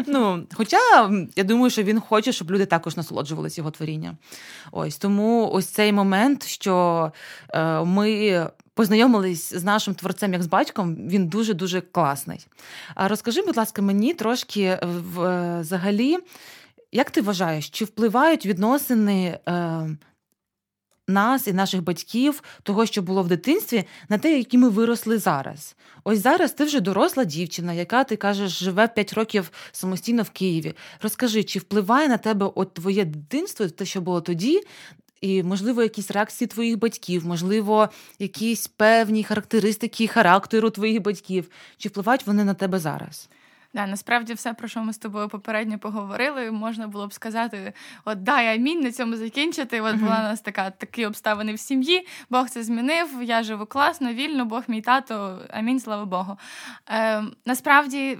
Ну, 0.07 0.43
Хоча 0.53 0.77
я 1.35 1.43
думаю, 1.43 1.69
що 1.69 1.83
він 1.83 1.99
хоче, 1.99 2.31
щоб 2.31 2.51
люди 2.51 2.65
також 2.65 2.97
насолоджувалися 2.97 3.61
його 3.61 3.71
творінням. 3.71 4.17
Ось 4.71 4.97
тому 4.97 5.49
ось 5.51 5.65
цей 5.65 5.93
момент 5.93 6.46
що 6.47 7.11
е, 7.49 7.83
ми. 7.83 8.47
Познайомились 8.73 9.53
з 9.53 9.63
нашим 9.63 9.95
творцем 9.95 10.33
як 10.33 10.43
з 10.43 10.47
батьком, 10.47 10.95
він 10.95 11.27
дуже-дуже 11.27 11.81
класний. 11.81 12.47
А 12.95 13.07
розкажи, 13.07 13.41
будь 13.41 13.57
ласка, 13.57 13.81
мені 13.81 14.13
трошки 14.13 14.61
е, 14.61 14.79
взагалі, 15.59 16.17
як 16.91 17.11
ти 17.11 17.21
вважаєш, 17.21 17.69
чи 17.69 17.85
впливають 17.85 18.45
відносини 18.45 19.39
е, 19.49 19.89
нас 21.07 21.47
і 21.47 21.53
наших 21.53 21.83
батьків, 21.83 22.43
того, 22.63 22.85
що 22.85 23.01
було 23.01 23.23
в 23.23 23.27
дитинстві, 23.27 23.83
на 24.09 24.17
те, 24.17 24.37
які 24.37 24.57
ми 24.57 24.69
виросли 24.69 25.17
зараз? 25.17 25.75
Ось 26.03 26.19
зараз 26.19 26.51
ти 26.51 26.63
вже 26.63 26.79
доросла 26.79 27.23
дівчина, 27.23 27.73
яка 27.73 28.03
ти 28.03 28.15
кажеш, 28.15 28.51
живе 28.51 28.87
5 28.87 29.13
років 29.13 29.51
самостійно 29.71 30.23
в 30.23 30.29
Києві. 30.29 30.73
Розкажи, 31.01 31.43
чи 31.43 31.59
впливає 31.59 32.07
на 32.07 32.17
тебе 32.17 32.51
от 32.55 32.73
твоє 32.73 33.05
дитинство, 33.05 33.67
те, 33.67 33.85
що 33.85 34.01
було 34.01 34.21
тоді, 34.21 34.61
і, 35.21 35.43
можливо, 35.43 35.83
якісь 35.83 36.11
реакції 36.11 36.47
твоїх 36.47 36.79
батьків, 36.79 37.25
можливо, 37.25 37.89
якісь 38.19 38.67
певні 38.67 39.23
характеристики 39.23 40.07
характеру 40.07 40.69
твоїх 40.69 41.01
батьків. 41.01 41.49
Чи 41.77 41.89
впливають 41.89 42.27
вони 42.27 42.43
на 42.43 42.53
тебе 42.53 42.79
зараз? 42.79 43.29
Да, 43.73 43.87
насправді 43.87 44.33
все, 44.33 44.53
про 44.53 44.67
що 44.67 44.83
ми 44.83 44.93
з 44.93 44.97
тобою 44.97 45.29
попередньо 45.29 45.79
поговорили, 45.79 46.51
можна 46.51 46.87
було 46.87 47.07
б 47.07 47.13
сказати: 47.13 47.73
от 48.05 48.23
дай 48.23 48.55
амінь 48.55 48.79
на 48.79 48.91
цьому 48.91 49.15
закінчити. 49.15 49.81
От 49.81 49.95
була 49.95 50.19
у 50.19 50.23
нас 50.23 50.41
така 50.41 50.69
такі 50.69 51.05
обставини 51.05 51.53
в 51.53 51.59
сім'ї. 51.59 52.07
Бог 52.29 52.49
це 52.49 52.63
змінив. 52.63 53.23
Я 53.23 53.43
живу 53.43 53.65
класно, 53.65 54.13
вільно, 54.13 54.45
Бог 54.45 54.63
мій 54.67 54.81
тато. 54.81 55.41
Амінь, 55.49 55.79
слава 55.79 56.05
Богу. 56.05 56.37
Е, 56.89 57.23
Насправді 57.45 58.17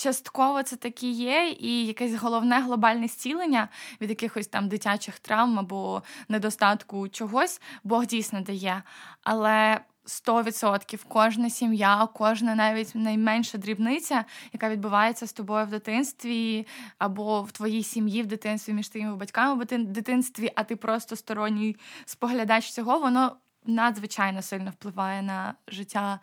частково 0.00 0.62
це 0.62 0.76
такі 0.76 1.10
є, 1.10 1.56
і 1.60 1.86
якесь 1.86 2.14
головне 2.14 2.60
глобальне 2.60 3.08
зцілення 3.08 3.68
від 4.00 4.10
якихось 4.10 4.46
там 4.46 4.68
дитячих 4.68 5.18
травм 5.18 5.58
або 5.58 6.02
недостатку 6.28 7.08
чогось 7.08 7.60
Бог 7.84 8.06
дійсно 8.06 8.40
дає. 8.40 8.82
Але 9.22 9.80
100% 10.06 11.04
кожна 11.08 11.50
сім'я, 11.50 12.08
кожна 12.14 12.54
навіть 12.54 12.94
найменша 12.94 13.58
дрібниця, 13.58 14.24
яка 14.52 14.68
відбувається 14.68 15.26
з 15.26 15.32
тобою 15.32 15.66
в 15.66 15.68
дитинстві, 15.68 16.66
або 16.98 17.42
в 17.42 17.52
твоїй 17.52 17.82
сім'ї 17.82 18.22
в 18.22 18.26
дитинстві 18.26 18.72
між 18.72 18.88
твоїми 18.88 19.16
батьками 19.16 19.64
в 19.64 19.78
дитинстві, 19.78 20.52
а 20.54 20.64
ти 20.64 20.76
просто 20.76 21.16
сторонній 21.16 21.76
споглядач 22.04 22.70
цього, 22.70 22.98
воно 22.98 23.36
надзвичайно 23.66 24.42
сильно 24.42 24.70
впливає 24.70 25.22
на 25.22 25.54
життя 25.68 26.20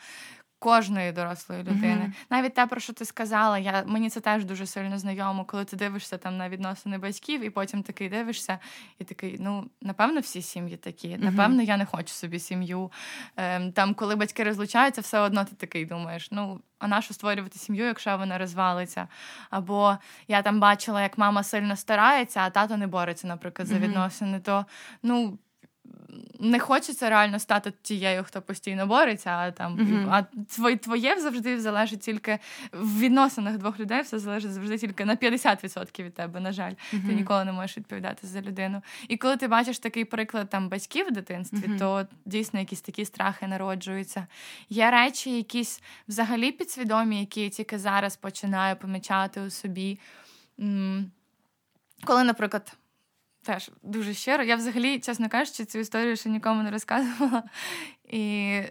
кожної 0.59 1.11
дорослої 1.11 1.61
людини. 1.61 2.01
Mm-hmm. 2.05 2.25
Навіть 2.29 2.53
те, 2.53 2.67
про 2.67 2.79
що 2.79 2.93
ти 2.93 3.05
сказала, 3.05 3.59
я 3.59 3.83
мені 3.87 4.09
це 4.09 4.19
теж 4.19 4.45
дуже 4.45 4.65
сильно 4.65 4.99
знайомо, 4.99 5.45
коли 5.45 5.65
ти 5.65 5.75
дивишся 5.75 6.17
там 6.17 6.37
на 6.37 6.49
відносини 6.49 6.97
батьків, 6.97 7.43
і 7.43 7.49
потім 7.49 7.83
такий 7.83 8.09
дивишся, 8.09 8.59
і 8.99 9.03
такий, 9.03 9.37
ну 9.39 9.69
напевно, 9.81 10.19
всі 10.19 10.41
сім'ї 10.41 10.77
такі. 10.77 11.07
Mm-hmm. 11.07 11.23
Напевно, 11.23 11.61
я 11.61 11.77
не 11.77 11.85
хочу 11.85 12.13
собі 12.13 12.39
сім'ю. 12.39 12.91
Ем, 13.37 13.71
Там, 13.71 13.93
коли 13.93 14.15
батьки 14.15 14.43
розлучаються, 14.43 15.01
все 15.01 15.19
одно 15.19 15.45
ти 15.45 15.55
такий 15.55 15.85
думаєш, 15.85 16.31
ну. 16.31 16.61
А 16.79 16.87
нащо 16.87 17.13
створювати 17.13 17.59
сім'ю, 17.59 17.85
якщо 17.85 18.17
вона 18.17 18.37
розвалиться? 18.37 19.07
Або 19.49 19.97
я 20.27 20.41
там 20.41 20.59
бачила, 20.59 21.01
як 21.01 21.17
мама 21.17 21.43
сильно 21.43 21.75
старається, 21.75 22.39
а 22.39 22.49
тато 22.49 22.77
не 22.77 22.87
бореться, 22.87 23.27
наприклад, 23.27 23.67
за 23.67 23.75
відносини, 23.75 24.39
то 24.39 24.65
ну 25.03 25.37
не 26.39 26.59
хочеться 26.59 27.09
реально 27.09 27.39
стати 27.39 27.73
тією, 27.81 28.23
хто 28.23 28.41
постійно 28.41 28.87
бореться, 28.87 29.29
а 29.29 29.51
там 29.51 29.77
mm-hmm. 29.77 30.07
а 30.11 30.23
твоє, 30.55 30.77
твоє 30.77 31.19
завжди 31.19 31.61
залежить 31.61 31.99
тільки 31.99 32.39
в 32.71 32.99
відносинах 32.99 33.57
двох 33.57 33.79
людей, 33.79 34.01
все 34.01 34.19
залежить 34.19 34.51
завжди 34.51 34.77
тільки 34.77 35.05
на 35.05 35.15
50% 35.15 36.03
від 36.03 36.13
тебе. 36.13 36.39
На 36.39 36.51
жаль, 36.51 36.71
mm-hmm. 36.71 37.07
ти 37.07 37.13
ніколи 37.13 37.45
не 37.45 37.51
можеш 37.51 37.77
відповідати 37.77 38.27
за 38.27 38.41
людину. 38.41 38.81
І 39.07 39.17
коли 39.17 39.37
ти 39.37 39.47
бачиш 39.47 39.79
такий 39.79 40.05
приклад 40.05 40.49
там 40.49 40.69
батьків 40.69 41.07
в 41.07 41.11
дитинстві, 41.11 41.57
mm-hmm. 41.57 41.79
то 41.79 42.07
дійсно 42.25 42.59
якісь 42.59 42.81
такі 42.81 43.05
страхи 43.05 43.47
народжуються. 43.47 44.27
Є 44.69 44.91
речі, 44.91 45.37
якісь 45.37 45.81
взагалі 46.07 46.51
підсвідомі, 46.51 47.19
які 47.19 47.41
я 47.41 47.49
тільки 47.49 47.79
зараз 47.79 48.15
починаю 48.15 48.75
помічати 48.75 49.41
у 49.41 49.49
собі. 49.49 49.99
Коли, 52.05 52.23
наприклад. 52.23 52.77
Теж 53.43 53.71
дуже 53.83 54.13
щиро. 54.13 54.43
Я 54.43 54.55
взагалі, 54.55 54.99
чесно 54.99 55.29
кажучи, 55.29 55.65
цю 55.65 55.79
історію 55.79 56.15
ще 56.15 56.29
нікому 56.29 56.63
не 56.63 56.71
розказувала. 56.71 57.43
І, 58.09 58.61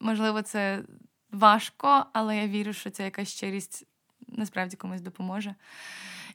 можливо, 0.00 0.42
це 0.42 0.82
важко, 1.30 2.06
але 2.12 2.36
я 2.36 2.48
вірю, 2.48 2.72
що 2.72 2.90
ця 2.90 3.02
якась 3.04 3.28
щирість 3.28 3.86
насправді 4.28 4.76
комусь 4.76 5.00
допоможе. 5.00 5.54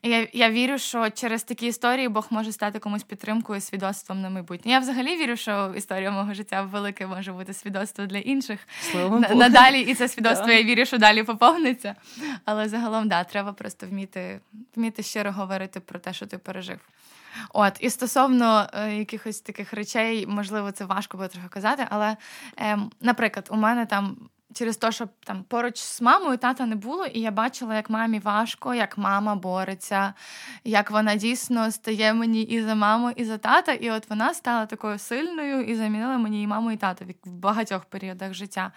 І 0.01 0.09
я 0.09 0.27
я 0.33 0.51
вірю, 0.51 0.77
що 0.77 1.09
через 1.09 1.43
такі 1.43 1.67
історії 1.67 2.09
Бог 2.09 2.27
може 2.29 2.51
стати 2.51 2.79
комусь 2.79 3.03
підтримкою, 3.03 3.61
свідоцтвом 3.61 4.21
на 4.21 4.29
майбутнє. 4.29 4.71
Я 4.71 4.79
взагалі 4.79 5.17
вірю, 5.17 5.35
що 5.35 5.73
історія 5.77 6.11
мого 6.11 6.33
життя 6.33 6.61
велике 6.61 7.07
може 7.07 7.33
бути 7.33 7.53
свідоцтво 7.53 8.05
для 8.05 8.17
інших 8.17 8.59
Слава 8.91 9.19
надалі, 9.19 9.81
і 9.81 9.95
це 9.95 10.07
свідоцтво 10.07 10.51
я 10.51 10.63
вірю, 10.63 10.85
що 10.85 10.97
далі 10.97 11.23
поповниться. 11.23 11.95
Але 12.45 12.69
загалом, 12.69 13.09
да, 13.09 13.23
треба 13.23 13.53
просто 13.53 13.87
вміти, 13.87 14.39
вміти 14.75 15.03
щиро 15.03 15.31
говорити 15.31 15.79
про 15.79 15.99
те, 15.99 16.13
що 16.13 16.25
ти 16.25 16.37
пережив. 16.37 16.79
От, 17.53 17.73
і 17.79 17.89
стосовно 17.89 18.67
е, 18.73 18.95
якихось 18.95 19.41
таких 19.41 19.73
речей, 19.73 20.27
можливо, 20.27 20.71
це 20.71 20.85
важко 20.85 21.17
буде 21.17 21.29
трохи 21.29 21.47
казати, 21.47 21.87
але, 21.89 22.17
е, 22.59 22.77
наприклад, 23.01 23.47
у 23.51 23.55
мене 23.55 23.85
там. 23.85 24.17
Через 24.53 24.77
те, 24.77 24.91
що 24.91 25.07
там 25.23 25.43
поруч 25.43 25.77
з 25.77 26.01
мамою 26.01 26.37
тата 26.37 26.65
не 26.65 26.75
було, 26.75 27.05
і 27.05 27.19
я 27.19 27.31
бачила, 27.31 27.75
як 27.75 27.89
мамі 27.89 28.19
важко, 28.19 28.73
як 28.73 28.97
мама 28.97 29.35
бореться, 29.35 30.13
як 30.63 30.91
вона 30.91 31.15
дійсно 31.15 31.71
стає 31.71 32.13
мені 32.13 32.41
і 32.41 32.61
за 32.61 32.75
маму, 32.75 33.11
і 33.15 33.25
за 33.25 33.37
тата. 33.37 33.73
І 33.73 33.91
от 33.91 34.09
вона 34.09 34.33
стала 34.33 34.65
такою 34.65 34.99
сильною 34.99 35.61
і 35.61 35.75
замінила 35.75 36.17
мені 36.17 36.43
і 36.43 36.47
маму, 36.47 36.71
і 36.71 36.77
тата 36.77 37.05
в 37.25 37.31
багатьох 37.31 37.85
періодах 37.85 38.33
життя. 38.33 38.71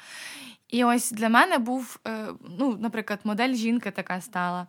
І 0.75 0.85
ось 0.85 1.13
для 1.13 1.29
мене 1.29 1.59
був, 1.59 1.99
е, 2.07 2.27
ну, 2.59 2.77
наприклад, 2.81 3.21
модель 3.25 3.55
жінки 3.55 3.91
така 3.91 4.21
стала. 4.21 4.67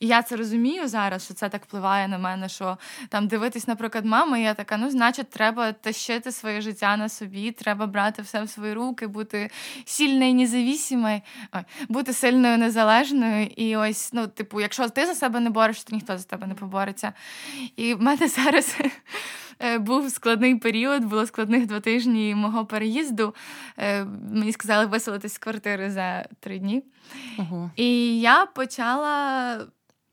І 0.00 0.06
я 0.06 0.22
це 0.22 0.36
розумію 0.36 0.88
зараз, 0.88 1.24
що 1.24 1.34
це 1.34 1.48
так 1.48 1.64
впливає 1.64 2.08
на 2.08 2.18
мене, 2.18 2.48
що 2.48 2.78
там 3.08 3.28
дивитись, 3.28 3.68
наприклад, 3.68 4.04
мама, 4.04 4.38
і 4.38 4.42
я 4.42 4.54
така, 4.54 4.76
ну, 4.76 4.90
значить, 4.90 5.30
треба 5.30 5.72
тащити 5.72 6.32
своє 6.32 6.60
життя 6.60 6.96
на 6.96 7.08
собі, 7.08 7.52
треба 7.52 7.86
брати 7.86 8.22
все 8.22 8.42
в 8.42 8.48
свої 8.48 8.72
руки, 8.72 9.06
бути 9.06 9.50
сильною, 9.84 10.34
независимою, 10.34 11.20
бути 11.88 12.12
сильною 12.12 12.58
незалежною. 12.58 13.46
І 13.56 13.76
ось, 13.76 14.12
ну, 14.12 14.26
типу, 14.26 14.60
якщо 14.60 14.88
ти 14.88 15.06
за 15.06 15.14
себе 15.14 15.40
не 15.40 15.50
борешся, 15.50 15.84
то 15.86 15.94
ніхто 15.96 16.18
за 16.18 16.24
тебе 16.24 16.46
не 16.46 16.54
побореться. 16.54 17.12
І 17.76 17.94
в 17.94 18.02
мене 18.02 18.28
зараз. 18.28 18.76
Е, 19.62 19.78
був 19.78 20.10
складний 20.10 20.54
період, 20.54 21.04
було 21.04 21.26
складних 21.26 21.66
два 21.66 21.80
тижні 21.80 22.34
мого 22.34 22.66
переїзду. 22.66 23.34
Е, 23.78 24.04
мені 24.32 24.52
сказали 24.52 24.86
виселитись 24.86 25.34
з 25.34 25.38
квартири 25.38 25.90
за 25.90 26.26
три 26.40 26.58
дні. 26.58 26.82
Ого. 27.38 27.70
І 27.76 28.20
я 28.20 28.46
почала. 28.46 29.60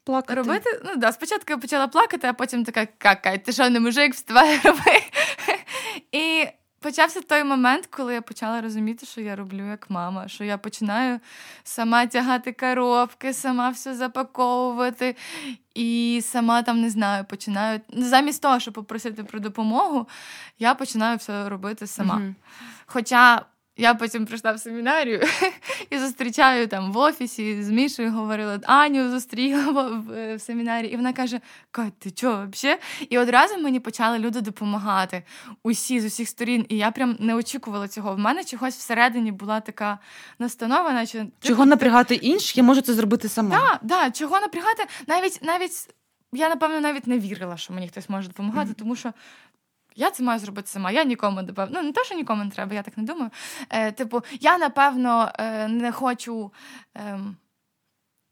Плакати. 0.05 0.33
Робити, 0.33 0.81
ну 0.85 0.95
да, 0.95 1.11
спочатку 1.11 1.45
я 1.49 1.57
почала 1.57 1.87
плакати, 1.87 2.27
а 2.27 2.33
потім 2.33 2.63
така 2.63 2.87
какай, 2.97 3.45
ти 3.45 3.51
що 3.51 3.69
не 3.69 3.79
мужик, 3.79 4.13
вставай, 4.13 4.59
роби. 4.63 5.01
І 6.11 6.47
почався 6.83 7.21
той 7.21 7.43
момент, 7.43 7.85
коли 7.85 8.13
я 8.13 8.21
почала 8.21 8.61
розуміти, 8.61 9.05
що 9.05 9.21
я 9.21 9.35
роблю 9.35 9.69
як 9.69 9.89
мама, 9.89 10.27
що 10.27 10.43
я 10.43 10.57
починаю 10.57 11.19
сама 11.63 12.05
тягати 12.05 12.51
коробки, 12.51 13.33
сама 13.33 13.69
все 13.69 13.95
запаковувати. 13.95 15.15
І 15.75 16.21
сама 16.23 16.63
там 16.63 16.81
не 16.81 16.89
знаю, 16.89 17.25
починаю 17.25 17.81
замість 17.89 18.41
того, 18.41 18.59
щоб 18.59 18.73
попросити 18.73 19.23
про 19.23 19.39
допомогу, 19.39 20.07
я 20.59 20.75
починаю 20.75 21.17
все 21.17 21.49
робити 21.49 21.87
сама. 21.87 22.15
Mm-hmm. 22.15 22.33
Хоча 22.85 23.45
я 23.77 23.93
потім 23.93 24.25
прийшла 24.25 24.51
в 24.51 24.59
семінарію 24.59 25.21
і 25.89 25.97
зустрічаю 25.97 26.67
там 26.67 26.91
в 26.91 26.97
офісі 26.97 27.63
з 27.63 27.69
Мішою, 27.69 28.11
говорила, 28.11 28.59
Аню 28.63 29.09
зустріла 29.09 29.71
в, 29.71 30.35
в 30.35 30.41
семінарі, 30.41 30.87
і 30.87 30.95
вона 30.95 31.13
каже: 31.13 31.39
Кать, 31.71 31.99
ти 31.99 32.11
чого 32.11 32.47
взагалі? 32.51 32.79
І 33.09 33.17
одразу 33.17 33.57
мені 33.57 33.79
почали 33.79 34.19
люди 34.19 34.41
допомагати 34.41 35.23
усі 35.63 35.99
з 35.99 36.05
усіх 36.05 36.29
сторін. 36.29 36.65
І 36.69 36.77
я 36.77 36.91
прям 36.91 37.17
не 37.19 37.35
очікувала 37.35 37.87
цього. 37.87 38.15
В 38.15 38.19
мене 38.19 38.43
чогось 38.43 38.75
всередині 38.75 39.31
була 39.31 39.59
така 39.59 39.99
настанова, 40.39 40.93
наче 40.93 41.25
чого 41.41 41.65
напрягати 41.65 42.15
інших, 42.15 42.57
я 42.57 42.63
можу 42.63 42.81
це 42.81 42.93
зробити 42.93 43.29
сама. 43.29 43.49
Так, 43.49 43.79
да, 43.83 44.11
чого 44.11 44.39
напрягати, 44.39 44.85
навіть 45.07 45.39
навіть. 45.41 45.89
Я, 46.35 46.49
напевно, 46.49 46.79
навіть 46.79 47.07
не 47.07 47.19
вірила, 47.19 47.57
що 47.57 47.73
мені 47.73 47.87
хтось 47.87 48.09
може 48.09 48.27
допомагати, 48.27 48.71
mm-hmm. 48.71 48.79
тому 48.79 48.95
що 48.95 49.13
я 49.95 50.11
це 50.11 50.23
маю 50.23 50.39
зробити 50.39 50.67
сама. 50.67 50.91
Я 50.91 51.03
нікому 51.03 51.41
напевно. 51.41 51.79
Ну, 51.81 51.87
не 51.87 51.91
те, 51.91 52.03
що 52.03 52.15
нікому 52.15 52.43
не 52.43 52.51
треба, 52.51 52.73
я 52.73 52.83
так 52.83 52.97
не 52.97 53.03
думаю. 53.03 53.29
Е, 53.69 53.91
Типу, 53.91 54.21
я 54.39 54.57
напевно 54.57 55.31
е, 55.39 55.67
не 55.67 55.91
хочу. 55.91 56.51
Е, 56.97 57.19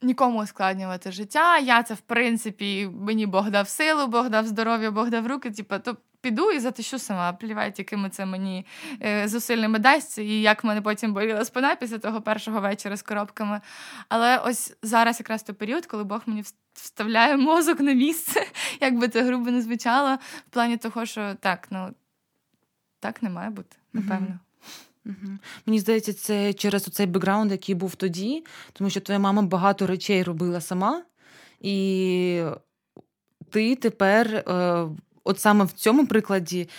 Нікому 0.04 0.42
ускладнювати 0.42 1.12
життя. 1.12 1.58
Я 1.58 1.84
це, 1.84 1.94
в 1.94 2.00
принципі, 2.00 2.90
мені 2.94 3.26
Бог 3.26 3.50
дав 3.50 3.68
силу, 3.68 4.08
Бог 4.08 4.30
дав 4.30 4.48
здоров'я, 4.48 4.92
Бог 4.92 5.10
дав 5.10 5.28
руки. 5.28 5.52
Типу, 5.52 5.80
то 5.80 5.98
піду 6.22 6.52
і 6.52 6.60
затищу 6.60 7.00
сама. 7.00 7.34
Плівають, 7.34 7.80
якими 7.80 8.10
це 8.10 8.26
мені 8.26 8.66
е, 9.02 9.28
зусильними 9.28 9.80
дасть, 9.80 10.18
і 10.18 10.42
як 10.42 10.64
мене 10.64 10.82
потім 10.82 11.14
боліла 11.14 11.46
спина 11.46 11.76
після 11.76 11.98
того 11.98 12.22
першого 12.22 12.62
вечора 12.62 12.98
з 12.98 13.02
коробками. 13.02 13.62
Але 14.10 14.38
ось 14.38 14.78
зараз 14.82 15.20
якраз 15.20 15.44
той 15.44 15.56
період, 15.56 15.86
коли 15.86 16.04
Бог 16.04 16.22
мені 16.26 16.44
вставляє 16.74 17.38
мозок 17.38 17.80
на 17.80 17.94
місце, 17.94 18.46
як 18.82 18.98
би 18.98 19.08
це 19.08 19.24
грубо 19.24 19.52
не 19.52 19.62
звучало, 19.62 20.16
в 20.48 20.50
плані 20.50 20.78
того, 20.78 21.06
що 21.06 21.36
так, 21.40 21.68
ну 21.70 21.94
так 23.00 23.24
не 23.24 23.30
має 23.30 23.50
бути, 23.50 23.76
напевно. 23.94 24.40
Угу. 25.06 25.38
Мені 25.66 25.80
здається, 25.80 26.14
це 26.14 26.54
через 26.54 26.84
цей 26.84 27.06
бекграунд, 27.06 27.52
який 27.52 27.76
був 27.76 27.96
тоді, 27.96 28.46
тому 28.74 28.90
що 28.90 29.02
твоя 29.02 29.20
мама 29.20 29.42
багато 29.42 29.88
речей 29.88 30.24
робила 30.24 30.62
сама, 30.62 31.04
і 31.60 32.44
ти 33.50 33.76
тепер, 33.76 34.28
е, 34.36 34.88
от 35.24 35.40
саме 35.40 35.66
в 35.66 35.72
цьому 35.72 36.08
прикладі, 36.08 36.70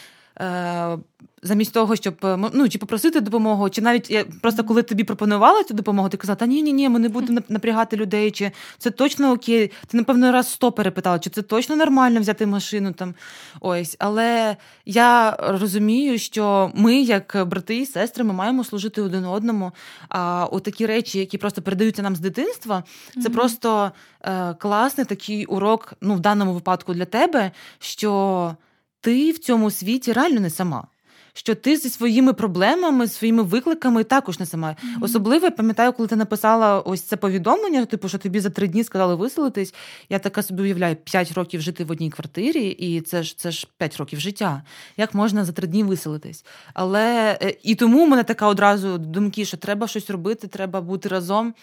е, 0.40 0.98
замість 1.42 1.72
того, 1.72 1.96
щоб 1.96 2.14
е, 2.24 2.38
ну, 2.52 2.68
чи 2.68 2.78
попросити 2.78 3.20
допомогу, 3.20 3.70
чи 3.70 3.82
навіть 3.82 4.10
я 4.10 4.24
просто 4.24 4.64
коли 4.64 4.82
тобі 4.82 5.04
пропонували 5.04 5.64
цю 5.64 5.74
допомогу, 5.74 6.08
ти 6.08 6.16
казала, 6.16 6.36
та 6.36 6.46
ні, 6.46 6.62
ні, 6.62 6.72
ні, 6.72 6.88
ми 6.88 6.98
не 6.98 7.08
будемо 7.08 7.40
напрягати 7.48 7.96
людей, 7.96 8.30
чи 8.30 8.50
це 8.78 8.90
точно 8.90 9.32
окей. 9.32 9.70
Ти, 9.86 9.96
напевно, 9.96 10.32
раз 10.32 10.52
сто 10.52 10.72
перепитала, 10.72 11.18
чи 11.18 11.30
це 11.30 11.42
точно 11.42 11.76
нормально 11.76 12.20
взяти 12.20 12.46
машину 12.46 12.92
там. 12.92 13.14
Ось. 13.60 13.96
Але 13.98 14.56
я 14.86 15.36
розумію, 15.40 16.18
що 16.18 16.72
ми, 16.74 16.96
як 16.96 17.44
брати 17.46 17.76
і 17.76 17.86
сестри, 17.86 18.24
ми 18.24 18.32
маємо 18.32 18.64
служити 18.64 19.02
один 19.02 19.24
одному. 19.24 19.72
А 20.08 20.46
от 20.50 20.62
такі 20.62 20.86
речі, 20.86 21.18
які 21.18 21.38
просто 21.38 21.62
передаються 21.62 22.02
нам 22.02 22.16
з 22.16 22.20
дитинства, 22.20 22.84
це 23.14 23.20
mm-hmm. 23.20 23.32
просто 23.32 23.92
е, 24.24 24.54
класний 24.54 25.06
такий 25.06 25.44
урок, 25.44 25.92
ну, 26.00 26.14
в 26.14 26.20
даному 26.20 26.54
випадку 26.54 26.94
для 26.94 27.04
тебе, 27.04 27.50
що 27.78 28.54
ти 29.00 29.30
в 29.30 29.38
цьому 29.38 29.70
світі 29.70 30.12
реально 30.12 30.40
не 30.40 30.50
сама 30.50 30.86
що 31.32 31.54
ти 31.54 31.76
зі 31.76 31.88
своїми 31.88 32.32
проблемами, 32.32 33.08
своїми 33.08 33.42
викликами 33.42 34.04
також 34.04 34.40
не 34.40 34.46
сама. 34.46 34.68
Mm-hmm. 34.68 35.04
Особливо 35.04 35.44
я 35.44 35.50
пам'ятаю, 35.50 35.92
коли 35.92 36.08
ти 36.08 36.16
написала 36.16 36.80
ось 36.80 37.02
це 37.02 37.16
повідомлення, 37.16 37.84
типу, 37.84 38.08
що 38.08 38.18
тобі 38.18 38.40
за 38.40 38.50
три 38.50 38.68
дні 38.68 38.84
сказали 38.84 39.14
виселитись. 39.14 39.74
Я 40.08 40.18
така 40.18 40.42
собі 40.42 40.62
уявляю, 40.62 40.96
п'ять 40.96 41.32
років 41.32 41.60
жити 41.60 41.84
в 41.84 41.90
одній 41.90 42.10
квартирі, 42.10 42.66
і 42.68 43.00
це 43.00 43.22
ж 43.22 43.38
це 43.38 43.50
ж 43.50 43.68
п'ять 43.78 43.96
років 43.96 44.20
життя. 44.20 44.62
Як 44.96 45.14
можна 45.14 45.44
за 45.44 45.52
три 45.52 45.68
дні 45.68 45.84
виселитись? 45.84 46.44
Але 46.74 47.38
е, 47.42 47.54
і 47.62 47.74
тому 47.74 48.06
в 48.06 48.08
мене 48.08 48.22
така 48.22 48.46
одразу 48.46 48.98
думки, 48.98 49.44
що 49.44 49.56
треба 49.56 49.88
щось 49.88 50.10
робити, 50.10 50.48
треба 50.48 50.80
бути 50.80 51.08
разом. 51.08 51.54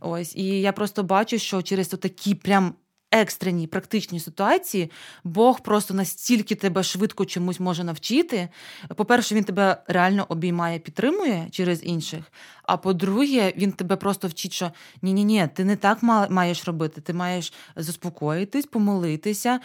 Ось, 0.00 0.36
і 0.36 0.44
я 0.60 0.72
просто 0.72 1.02
бачу, 1.02 1.38
що 1.38 1.62
через 1.62 1.88
такі 1.88 2.34
прям 2.34 2.74
екстреній 3.20 3.66
практичній 3.66 4.20
ситуації 4.20 4.90
Бог 5.24 5.60
просто 5.60 5.94
настільки 5.94 6.54
тебе 6.54 6.82
швидко 6.82 7.24
чомусь 7.24 7.60
може 7.60 7.84
навчити. 7.84 8.48
По-перше, 8.96 9.34
він 9.34 9.44
тебе 9.44 9.82
реально 9.86 10.26
обіймає, 10.28 10.78
підтримує 10.78 11.48
через 11.50 11.84
інших. 11.84 12.24
А 12.66 12.76
по-друге, 12.76 13.52
він 13.56 13.72
тебе 13.72 13.96
просто 13.96 14.28
вчить, 14.28 14.52
що 14.52 14.70
ні-ні, 15.02 15.24
ні 15.24 15.48
ти 15.54 15.64
не 15.64 15.76
так 15.76 16.02
маєш 16.30 16.64
робити. 16.64 17.00
Ти 17.00 17.12
маєш 17.12 17.52
заспокоїтись, 17.76 18.66
помолитися. 18.66 19.60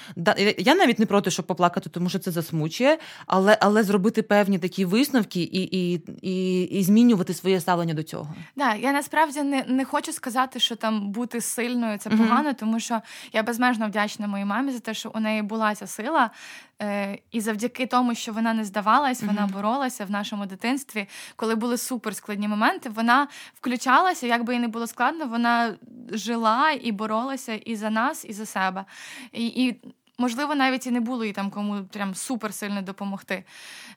Я 0.58 0.76
навіть 0.76 1.00
не 1.00 1.06
проти, 1.06 1.32
щоб 1.32 1.46
поплакати, 1.46 1.90
тому 1.90 2.10
що 2.10 2.20
це 2.20 2.32
засмучує, 2.32 2.98
але 3.28 3.58
але 3.62 3.84
зробити 3.84 4.22
певні 4.22 4.60
такі 4.60 4.86
висновки 4.86 5.42
і 5.42 5.94
і, 5.94 6.02
і, 6.22 6.64
і 6.64 6.84
змінювати 6.84 7.34
своє 7.34 7.60
ставлення 7.60 7.94
до 7.94 8.04
цього. 8.04 8.34
Да, 8.56 8.76
я 8.76 8.92
насправді 8.92 9.42
не 9.44 9.66
не 9.68 9.86
хочу 9.86 10.14
сказати, 10.14 10.60
що 10.60 10.76
там 10.76 11.12
бути 11.12 11.42
сильною 11.42 11.98
це 11.98 12.10
погано, 12.10 12.50
mm-hmm. 12.50 12.60
тому 12.60 12.80
що 12.80 13.02
я 13.34 13.44
безмежно 13.44 13.88
вдячна 13.88 14.28
моїй 14.28 14.46
мамі 14.46 14.72
за 14.72 14.80
те, 14.80 14.94
що 14.94 15.12
у 15.16 15.20
неї 15.20 15.42
була 15.42 15.76
ця 15.76 15.88
сила. 15.88 16.30
Е, 16.82 17.18
і 17.32 17.42
завдяки 17.42 17.86
тому, 17.86 18.16
що 18.16 18.34
вона 18.34 18.54
не 18.54 18.66
здавалась, 18.66 19.24
вона 19.24 19.42
mm-hmm. 19.42 19.52
боролася 19.52 20.06
в 20.06 20.12
нашому 20.12 20.46
дитинстві, 20.46 21.08
коли 21.36 21.56
були 21.56 21.78
суперскладні 21.78 22.48
моменти, 22.48 22.90
вона 22.90 23.28
включалася, 23.54 24.28
як 24.28 24.44
би 24.44 24.54
їй 24.54 24.60
не 24.60 24.68
було 24.68 24.88
складно, 24.88 25.26
вона 25.26 25.76
жила 26.12 26.72
і 26.72 26.92
боролася 26.92 27.54
і 27.54 27.76
за 27.76 27.90
нас, 27.90 28.26
і 28.26 28.34
за 28.34 28.46
себе. 28.46 28.86
І, 29.32 29.48
і 29.48 29.82
Можливо, 30.22 30.56
навіть 30.56 30.88
і 30.88 30.92
не 30.92 31.00
було 31.00 31.26
їй 31.26 31.34
там 31.34 31.50
кому 31.50 31.84
прям 31.84 32.16
супер 32.16 32.54
сильно 32.54 32.82
допомогти. 32.82 33.44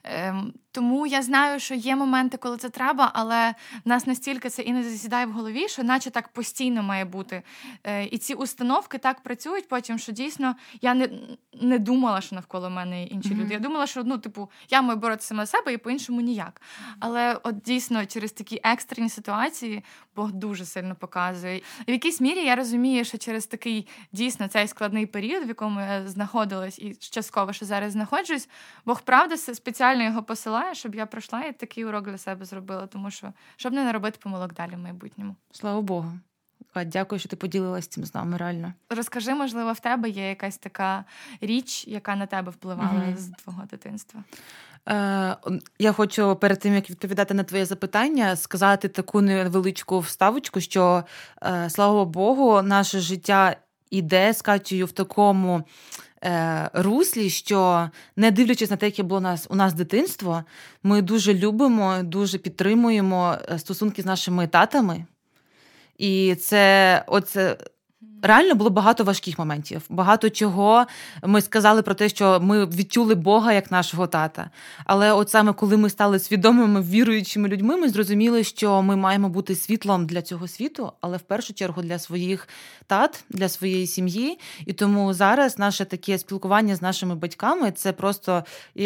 Ем, 0.05 0.53
Тому 0.73 1.07
я 1.07 1.23
знаю, 1.23 1.61
що 1.61 1.75
є 1.75 1.97
моменти, 1.97 2.37
коли 2.37 2.57
це 2.57 2.69
треба, 2.69 3.11
але 3.15 3.55
в 3.85 3.89
нас 3.89 4.07
настільки 4.07 4.51
це 4.51 4.63
іноді 4.63 4.89
засідає 4.89 5.27
в 5.27 5.33
голові, 5.33 5.69
що 5.69 5.83
наче 5.83 6.11
так 6.11 6.29
постійно 6.29 6.83
має 6.83 7.05
бути. 7.05 7.43
Е, 7.85 8.05
І 8.05 8.19
ці 8.19 8.35
установки 8.35 8.99
так 8.99 9.21
працюють 9.21 9.69
потім, 9.69 9.99
що 9.99 10.13
дійсно 10.13 10.57
я 10.83 10.95
не 10.95 11.09
не 11.61 11.79
думала, 11.79 12.21
що 12.21 12.35
навколо 12.35 12.71
мене 12.71 13.05
інші 13.05 13.29
mm-hmm. 13.29 13.41
люди. 13.41 13.55
Я 13.55 13.61
думала, 13.61 13.87
що 13.87 14.05
ну, 14.05 14.19
типу, 14.19 14.51
я 14.71 14.83
маю 14.83 14.99
боротися 14.99 15.29
саме 15.29 15.47
себе 15.47 15.73
і 15.73 15.79
по-іншому 15.79 16.21
ніяк. 16.21 16.61
Але 17.01 17.41
от 17.43 17.61
дійсно 17.61 18.07
через 18.07 18.33
такі 18.33 18.61
екстрені 18.65 19.09
ситуації 19.09 19.85
Бог 20.17 20.33
дуже 20.33 20.65
сильно 20.65 20.95
показує. 20.95 21.57
І 21.57 21.63
в 21.89 21.91
якійсь 21.91 22.21
мірі 22.21 22.45
я 22.45 22.57
розумію, 22.57 23.05
що 23.05 23.19
через 23.19 23.47
такий 23.47 23.89
дійсно 24.13 24.49
цей 24.49 24.69
складний 24.69 25.07
період, 25.07 25.45
в 25.45 25.49
якому 25.49 25.81
я 25.81 26.09
знаходилась 26.09 26.79
і 26.79 26.95
частково 26.95 27.53
що 27.53 27.67
зараз 27.67 27.93
знаходжусь, 27.93 28.49
Бог 28.85 29.03
правда 29.03 29.37
спеціально 29.37 30.05
його 30.05 30.23
посилає, 30.23 30.75
щоб 30.75 30.95
я 30.95 31.07
пройшла 31.07 31.45
і 31.45 31.53
такий 31.53 31.85
урок 31.85 32.05
для 32.05 32.19
себе 32.19 32.45
зробила, 32.45 32.87
тому 32.87 33.11
що 33.11 33.33
щоб 33.57 33.73
не 33.73 33.85
наробити 33.85 34.19
помилок 34.23 34.55
далі 34.55 34.75
в 34.75 34.79
майбутньому. 34.79 35.37
Слава 35.53 35.81
Богу. 35.81 36.13
Дякую, 36.87 37.19
що 37.19 37.29
ти 37.29 37.37
поділилась 37.37 37.87
цим 37.87 38.05
з 38.05 38.15
нами. 38.15 38.37
Реально 38.37 38.73
розкажи, 38.91 39.35
можливо, 39.35 39.73
в 39.73 39.81
тебе 39.81 40.09
є 40.09 40.29
якась 40.29 40.59
така 40.59 41.05
річ, 41.41 41.87
яка 41.87 42.17
на 42.17 42.27
тебе 42.27 42.51
впливала 42.51 42.91
mm 42.91 43.17
з 43.17 43.29
твого 43.29 43.63
дитинства. 43.71 44.25
Е, 44.89 45.37
Я 45.79 45.93
хочу 45.93 46.37
перед 46.37 46.59
тим 46.59 46.75
як 46.75 46.91
відповідати 46.91 47.35
на 47.35 47.43
твоє 47.43 47.65
запитання, 47.65 48.37
сказати 48.37 48.89
таку 48.89 49.21
невеличку 49.21 49.99
вставочку, 49.99 50.61
що 50.61 51.05
е, 51.43 51.71
слава 51.71 52.05
Богу, 52.05 52.63
наше 52.63 53.01
життя 53.01 53.57
іде 53.91 54.35
з 54.35 54.43
в 54.85 54.93
такому 54.93 55.63
е, 56.25 56.71
руслі, 56.73 57.31
що 57.31 57.91
не 58.17 58.31
дивлячись 58.31 58.71
на 58.71 58.77
те, 58.77 58.87
яке 58.87 59.03
було 59.03 59.19
у 59.19 59.23
нас 59.23 59.47
у 59.51 59.55
нас 59.55 59.75
дитинство, 59.75 60.45
ми 60.83 61.03
дуже 61.03 61.35
любимо, 61.35 62.03
дуже 62.03 62.39
підтримуємо 62.39 63.37
стосунки 63.59 64.03
з 64.03 64.07
нашими 64.07 64.47
татами. 64.47 65.07
І 65.99 66.35
це 66.35 67.05
оце 67.07 67.57
реально 68.25 68.55
було 68.55 68.71
багато 68.71 69.05
важких 69.05 69.39
моментів. 69.39 69.83
Багато 69.89 70.31
чого 70.31 70.87
ми 71.23 71.41
сказали 71.41 71.83
про 71.83 71.95
те, 71.95 72.09
що 72.09 72.41
ми 72.41 72.67
відчули 72.67 73.15
Бога 73.15 73.53
як 73.53 73.71
нашого 73.71 74.07
тата. 74.07 74.51
Але 74.85 75.13
от 75.13 75.31
саме 75.31 75.53
коли 75.53 75.77
ми 75.77 75.91
стали 75.91 76.19
свідомими 76.19 76.83
віруючими 76.83 77.49
людьми, 77.49 77.77
ми 77.77 77.89
зрозуміли, 77.89 78.45
що 78.45 78.83
ми 78.83 78.97
маємо 78.97 79.29
бути 79.29 79.55
світлом 79.55 80.07
для 80.07 80.23
цього 80.23 80.49
світу, 80.49 80.93
але 81.01 81.17
в 81.17 81.21
першу 81.21 81.55
чергу 81.55 81.83
для 81.83 81.99
своїх 81.99 82.49
тат, 82.87 83.25
для 83.31 83.49
своєї 83.49 83.87
сім'ї. 83.87 84.39
І 84.67 84.73
тому 84.73 85.15
зараз 85.15 85.59
наше 85.59 85.85
таке 85.85 86.19
спілкування 86.19 86.77
з 86.77 86.83
нашими 86.83 87.15
батьками 87.15 87.73
це 87.73 87.93
просто 87.93 88.45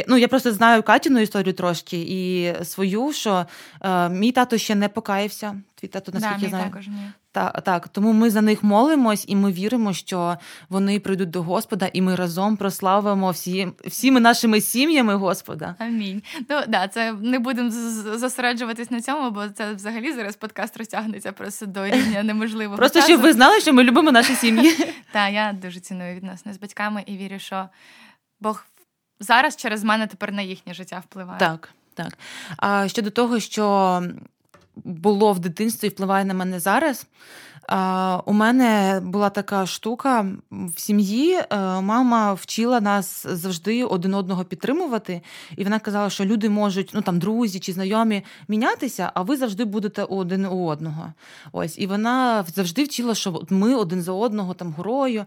ну 0.09 0.16
я 0.16 0.29
просто 0.29 0.53
знаю 0.53 0.83
Катіну 0.83 1.20
історію 1.20 1.53
трошки 1.53 1.96
і 2.09 2.55
свою, 2.64 3.12
що 3.12 3.46
е, 3.83 4.09
мій 4.09 4.33
тато 4.33 4.59
ще 4.59 4.74
не 4.74 4.88
покаявся. 4.88 5.55
Твій 5.80 5.88
тато 5.88 6.12
наскільки 6.14 6.40
да, 6.40 6.48
знаю. 6.48 6.64
Також 6.64 6.88
ні. 6.88 7.10
Так, 7.32 7.62
так, 7.62 7.88
тому 7.88 8.12
ми 8.12 8.30
за 8.30 8.40
них 8.40 8.62
молимось, 8.62 9.24
і 9.28 9.36
ми 9.36 9.52
віримо, 9.52 9.92
що 9.92 10.36
вони 10.68 11.00
прийдуть 11.00 11.30
до 11.30 11.42
Господа, 11.42 11.90
і 11.92 12.02
ми 12.02 12.14
разом 12.14 12.56
прославимо 12.56 13.30
всі, 13.30 13.68
всіми 13.86 14.20
нашими 14.20 14.60
сім'ями 14.60 15.14
Господа. 15.14 15.74
Амінь. 15.78 16.22
Ну 16.50 16.60
да, 16.68 16.88
це 16.88 17.12
не 17.12 17.38
будемо 17.38 17.70
зосереджуватись 18.18 18.90
на 18.90 19.00
цьому, 19.00 19.30
бо 19.30 19.48
це 19.48 19.72
взагалі 19.72 20.12
зараз 20.12 20.36
подкаст 20.36 20.76
розтягнеться 20.76 21.32
просто 21.32 21.66
до 21.66 21.86
рівня 21.86 22.22
неможливого. 22.22 22.76
Просто 22.76 23.00
щоб 23.00 23.20
ви 23.20 23.32
знали, 23.32 23.60
що 23.60 23.72
ми 23.72 23.84
любимо 23.84 24.12
наші 24.12 24.34
сім'ї. 24.34 24.72
Так, 25.12 25.32
я 25.32 25.52
дуже 25.62 25.80
ціную 25.80 26.16
відносини 26.16 26.54
з 26.54 26.58
батьками 26.58 27.02
і 27.06 27.16
вірю, 27.16 27.38
що 27.38 27.68
Бог 28.40 28.66
зараз 29.20 29.56
через 29.56 29.84
мене 29.84 30.06
тепер 30.06 30.32
на 30.32 30.42
їхнє 30.42 30.74
життя 30.74 31.02
впливає. 31.04 31.38
Так, 31.38 31.68
так. 31.94 32.18
А 32.56 32.88
щодо 32.88 33.10
того, 33.10 33.40
що 33.40 34.02
було 34.84 35.32
в 35.32 35.38
дитинстві 35.38 35.86
і 35.86 35.90
впливає 35.90 36.24
на 36.24 36.34
мене 36.34 36.60
зараз. 36.60 37.06
У 38.24 38.33
мене 38.33 39.00
була 39.04 39.31
така 39.31 39.66
штука 39.66 40.26
в 40.50 40.81
сім'ї. 40.81 41.35
Е, 41.35 41.46
мама 41.81 42.35
вчила 42.35 42.81
нас 42.81 43.26
завжди 43.31 43.85
один 43.85 44.14
одного 44.14 44.44
підтримувати, 44.44 45.20
і 45.57 45.64
вона 45.64 45.78
казала, 45.78 46.11
що 46.11 46.24
люди 46.24 46.50
можуть, 46.50 46.90
ну 46.94 47.02
там 47.02 47.18
друзі 47.18 47.61
чи 47.61 47.72
знайомі 47.72 48.24
мінятися, 48.48 49.11
а 49.14 49.22
ви 49.22 49.37
завжди 49.37 49.64
будете 49.64 50.02
один 50.02 50.46
у 50.46 50.66
одного. 50.66 51.12
Ось 51.52 51.78
і 51.78 51.87
вона 51.87 52.44
завжди 52.54 52.85
вчила, 52.85 53.14
що 53.14 53.42
ми 53.50 53.74
один 53.74 54.02
за 54.02 54.12
одного 54.12 54.54
там 54.54 54.72
горою. 54.72 55.24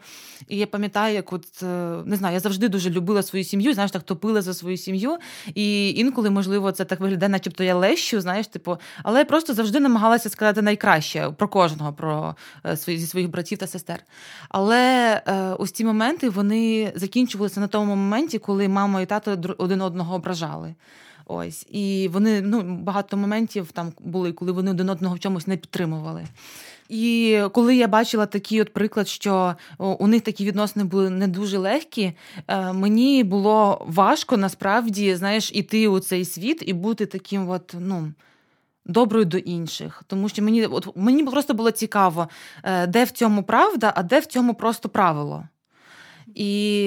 І 0.48 0.58
я 0.58 0.68
пам'ятаю, 0.68 1.16
як 1.16 1.34
от 1.34 1.64
е, 1.64 1.66
не 2.06 2.16
знаю, 2.16 2.34
я 2.34 2.40
завжди 2.40 2.70
дуже 2.70 2.90
любила 2.90 3.24
свою 3.24 3.46
сім'ю, 3.46 3.74
знаєш, 3.74 3.92
так 3.92 4.04
топила 4.04 4.42
за 4.42 4.54
свою 4.54 4.78
сім'ю. 4.78 5.18
І 5.56 5.90
інколи, 5.90 6.30
можливо, 6.30 6.72
це 6.72 6.86
так 6.86 7.00
виглядає, 7.00 7.30
начебто 7.30 7.64
я 7.64 7.76
лещу, 7.76 8.22
знаєш, 8.22 8.48
типу, 8.48 8.78
але 9.04 9.20
я 9.20 9.26
просто 9.26 9.54
завжди 9.54 9.80
намагалася 9.80 10.30
сказати 10.30 10.62
найкраще 10.62 11.30
про 11.38 11.48
кожного. 11.48 11.94
про 11.94 12.31
Е, 12.66 12.76
зі 12.76 13.08
своїх 13.08 13.30
братів 13.30 13.58
та 13.58 13.68
сестер. 13.68 14.04
Але 14.50 15.14
е, 15.28 15.56
ось 15.60 15.72
ці 15.72 15.86
моменти 15.86 16.30
вони 16.30 16.92
закінчувалися 16.96 17.60
на 17.60 17.68
тому 17.68 17.96
моменті, 17.96 18.40
коли 18.40 18.68
мама 18.68 19.02
і 19.02 19.06
тато 19.06 19.56
один 19.58 19.82
одного 19.82 20.16
ображали. 20.16 20.76
Ось 21.26 21.66
і 21.72 22.10
вони 22.14 22.42
ну 22.42 22.62
багато 22.62 23.18
моментів 23.18 23.72
там 23.72 23.94
були, 24.00 24.32
коли 24.32 24.52
вони 24.52 24.72
один 24.72 24.90
одного 24.90 25.16
в 25.16 25.20
чомусь 25.20 25.48
не 25.48 25.58
підтримували. 25.58 26.26
І 26.90 27.40
коли 27.52 27.76
я 27.76 27.88
бачила 27.88 28.26
такий 28.26 28.62
от 28.62 28.74
приклад, 28.74 29.08
що 29.08 29.56
у 29.78 30.08
них 30.08 30.22
такі 30.22 30.46
відносини 30.46 30.86
були 30.86 31.10
не 31.10 31.28
дуже 31.28 31.58
легкі, 31.58 32.14
е, 32.48 32.74
мені 32.74 33.24
було 33.24 33.86
важко 33.88 34.38
насправді 34.38 35.16
знаєш, 35.16 35.52
іти 35.54 35.88
у 35.88 36.00
цей 36.00 36.26
світ 36.26 36.64
і 36.66 36.74
бути 36.74 37.06
таким, 37.06 37.50
от 37.50 37.76
ну 37.80 38.14
доброю 38.92 39.26
до 39.26 39.38
інших. 39.38 40.04
Тому 40.08 40.30
що 40.30 40.44
мені 40.44 40.66
от 40.66 40.98
мені 40.98 41.24
просто 41.24 41.54
було 41.54 41.72
цікаво, 41.72 42.30
е, 42.64 42.88
де 42.88 43.04
в 43.04 43.12
цьому 43.12 43.44
правда, 43.44 43.94
а 43.96 44.04
де 44.04 44.20
в 44.20 44.26
цьому 44.26 44.54
просто 44.54 44.90
правило. 44.90 45.44
І 46.36 46.84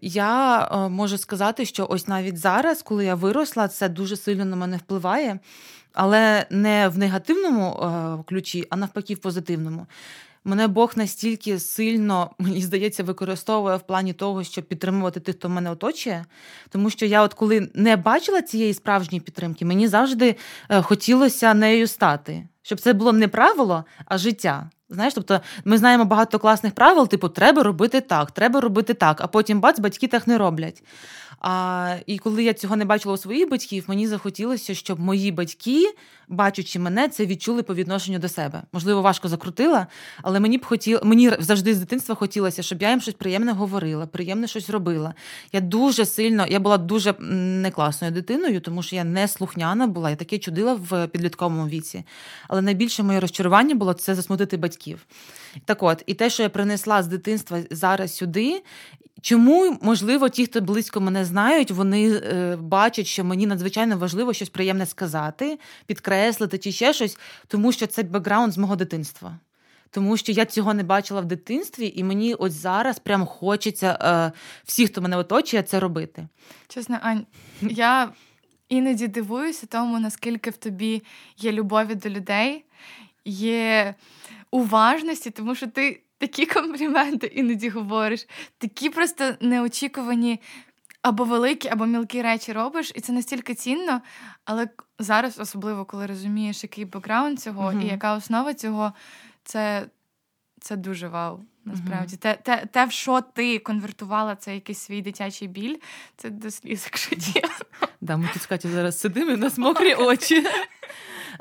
я 0.00 0.64
е, 0.72 0.88
можу 0.88 1.18
сказати, 1.18 1.64
що 1.64 1.86
ось 1.90 2.08
навіть 2.08 2.38
зараз, 2.38 2.82
коли 2.82 3.04
я 3.04 3.14
виросла, 3.14 3.68
це 3.68 3.88
дуже 3.88 4.16
сильно 4.16 4.44
на 4.44 4.56
мене 4.56 4.76
впливає, 4.76 5.38
але 5.92 6.46
не 6.50 6.88
в 6.88 6.98
негативному 6.98 7.70
е, 7.70 8.22
ключі, 8.28 8.66
а 8.70 8.76
навпаки, 8.76 9.14
в 9.14 9.18
позитивному 9.18 9.86
мене 10.48 10.68
Бог 10.68 10.92
настільки 10.96 11.58
сильно, 11.58 12.30
мені 12.38 12.62
здається, 12.62 13.02
використовує 13.02 13.76
в 13.76 13.80
плані 13.80 14.12
того, 14.12 14.44
щоб 14.44 14.64
підтримувати 14.64 15.20
тих, 15.20 15.36
хто 15.36 15.48
мене 15.48 15.70
оточує. 15.70 16.24
Тому 16.68 16.90
що 16.90 17.06
я, 17.06 17.22
от 17.22 17.34
коли 17.34 17.68
не 17.74 17.96
бачила 17.96 18.42
цієї 18.42 18.74
справжньої 18.74 19.20
підтримки, 19.20 19.64
мені 19.64 19.88
завжди 19.88 20.36
е, 20.68 20.82
хотілося 20.82 21.54
нею 21.54 21.86
стати, 21.86 22.48
щоб 22.68 22.80
це 22.80 22.92
було 22.92 23.12
не 23.12 23.28
правило, 23.28 23.84
а 24.06 24.18
життя. 24.18 24.70
Знаєш, 24.90 25.14
тобто 25.14 25.40
ми 25.64 25.78
знаємо 25.78 26.04
багато 26.04 26.38
класних 26.38 26.72
правил, 26.72 27.08
типу, 27.08 27.28
треба 27.28 27.62
робити 27.62 28.00
так, 28.00 28.30
треба 28.30 28.60
робити 28.60 28.94
так, 28.94 29.20
а 29.20 29.26
потім 29.26 29.60
бац, 29.60 29.78
батьки 29.78 30.08
так 30.08 30.26
не 30.26 30.38
роблять. 30.38 30.82
А, 31.40 31.96
І 32.06 32.18
коли 32.18 32.44
я 32.44 32.54
цього 32.54 32.76
не 32.76 32.84
бачила 32.84 33.14
у 33.14 33.16
своїх 33.16 33.50
батьків, 33.50 33.84
мені 33.86 34.06
захотілося, 34.06 34.74
щоб 34.74 35.00
мої 35.00 35.32
батьки, 35.32 35.94
бачачи 36.28 36.78
мене, 36.78 37.08
це 37.08 37.26
відчули 37.26 37.62
по 37.62 37.74
відношенню 37.74 38.18
до 38.18 38.28
себе. 38.28 38.62
Можливо, 38.72 39.02
важко 39.02 39.28
закрутила, 39.28 39.86
але 40.22 40.40
мені 40.40 40.58
б 40.58 40.64
хотіло, 40.64 41.00
мені 41.04 41.32
завжди 41.38 41.74
з 41.74 41.78
дитинства 41.78 42.14
хотілося, 42.14 42.62
щоб 42.62 42.82
я 42.82 42.90
їм 42.90 43.00
щось 43.00 43.14
приємне 43.14 43.52
говорила, 43.52 44.06
приємне 44.06 44.46
щось 44.46 44.70
робила. 44.70 45.14
Я 45.52 45.60
дуже 45.60 46.04
сильно, 46.04 46.46
я 46.46 46.60
була 46.60 46.78
дуже 46.78 47.12
некласною 47.62 48.12
дитиною, 48.12 48.60
тому 48.60 48.82
що 48.82 48.96
я 48.96 49.04
не 49.04 49.28
слухняна 49.28 49.86
була, 49.86 50.10
я 50.10 50.16
таке 50.16 50.38
чудила 50.38 50.74
в 50.74 51.06
підлітковому 51.06 51.68
віці. 51.68 52.04
Але 52.48 52.57
найбільше 52.62 53.02
моє 53.02 53.20
розчарування 53.20 53.74
було 53.74 53.92
це 53.92 54.14
засмутити 54.14 54.56
батьків. 54.56 55.06
Так 55.64 55.82
от, 55.82 56.02
і 56.06 56.14
те, 56.14 56.30
що 56.30 56.42
я 56.42 56.48
принесла 56.48 57.02
з 57.02 57.06
дитинства 57.06 57.58
зараз 57.70 58.16
сюди, 58.16 58.62
Чому, 59.20 59.78
можливо, 59.82 60.28
ті, 60.28 60.46
хто 60.46 60.60
близько 60.60 61.00
мене 61.00 61.24
знають, 61.24 61.70
вони 61.70 62.10
е, 62.10 62.56
бачать, 62.56 63.06
що 63.06 63.24
мені 63.24 63.46
надзвичайно 63.46 63.98
важливо 63.98 64.32
щось 64.32 64.48
приємне 64.48 64.86
сказати, 64.86 65.58
підкреслити 65.86 66.58
чи 66.58 66.72
ще 66.72 66.92
щось, 66.92 67.18
тому 67.48 67.72
що 67.72 67.86
це 67.86 68.02
бекграунд 68.02 68.52
з 68.52 68.58
мого 68.58 68.76
дитинства. 68.76 69.38
Тому 69.90 70.16
що 70.16 70.32
я 70.32 70.44
цього 70.44 70.74
не 70.74 70.82
бачила 70.82 71.20
в 71.20 71.24
дитинстві, 71.24 71.92
і 71.96 72.04
мені 72.04 72.34
ось 72.34 72.52
зараз 72.52 72.98
прям 72.98 73.26
хочеться 73.26 73.98
е, 74.02 74.32
всі, 74.64 74.86
хто 74.86 75.00
мене 75.00 75.16
оточує, 75.16 75.62
це 75.62 75.80
робити. 75.80 76.28
Чесно, 76.68 76.98
Ань, 77.02 77.26
я 77.62 78.08
іноді 78.68 79.08
дивуюся 79.08 79.66
тому, 79.66 79.98
наскільки 79.98 80.50
в 80.50 80.56
тобі 80.56 81.02
є 81.38 81.52
любові 81.52 81.94
до 81.94 82.08
людей, 82.08 82.64
є 83.24 83.94
уважності, 84.50 85.30
тому 85.30 85.54
що 85.54 85.66
ти 85.66 86.00
такі 86.18 86.46
компліменти 86.46 87.26
іноді 87.26 87.68
говориш, 87.68 88.28
такі 88.58 88.90
просто 88.90 89.34
неочікувані 89.40 90.40
або 91.02 91.24
великі, 91.24 91.68
або 91.68 91.86
мілкі 91.86 92.22
речі 92.22 92.52
робиш, 92.52 92.92
і 92.94 93.00
це 93.00 93.12
настільки 93.12 93.54
цінно. 93.54 94.00
Але 94.44 94.68
зараз, 94.98 95.38
особливо, 95.38 95.84
коли 95.84 96.06
розумієш, 96.06 96.62
який 96.62 96.84
бекграунд 96.84 97.40
цього 97.40 97.70
uh-huh. 97.70 97.84
і 97.84 97.86
яка 97.86 98.14
основа 98.14 98.54
цього, 98.54 98.92
це 99.44 99.86
це 100.60 100.76
дуже 100.76 101.08
вау. 101.08 101.40
Насправді, 101.68 102.16
mm-hmm. 102.16 102.18
те, 102.18 102.38
те, 102.42 102.66
те, 102.72 102.84
в 102.84 102.92
що 102.92 103.20
ти 103.20 103.58
конвертувала 103.58 104.36
це 104.36 104.54
якийсь 104.54 104.78
свій 104.78 105.02
дитячий 105.02 105.48
біль, 105.48 105.76
це 106.16 106.30
до 106.30 106.50
сліз, 106.50 106.82
якщо 106.84 107.16
Да, 108.00 108.16
Ми 108.16 108.30
тут 108.32 108.42
з 108.42 108.46
Катю 108.46 108.68
зараз 108.68 109.00
сидимо, 109.00 109.30
і 109.30 109.34
у 109.34 109.36
нас 109.36 109.58
мокрі 109.58 109.94
очі. 109.94 110.46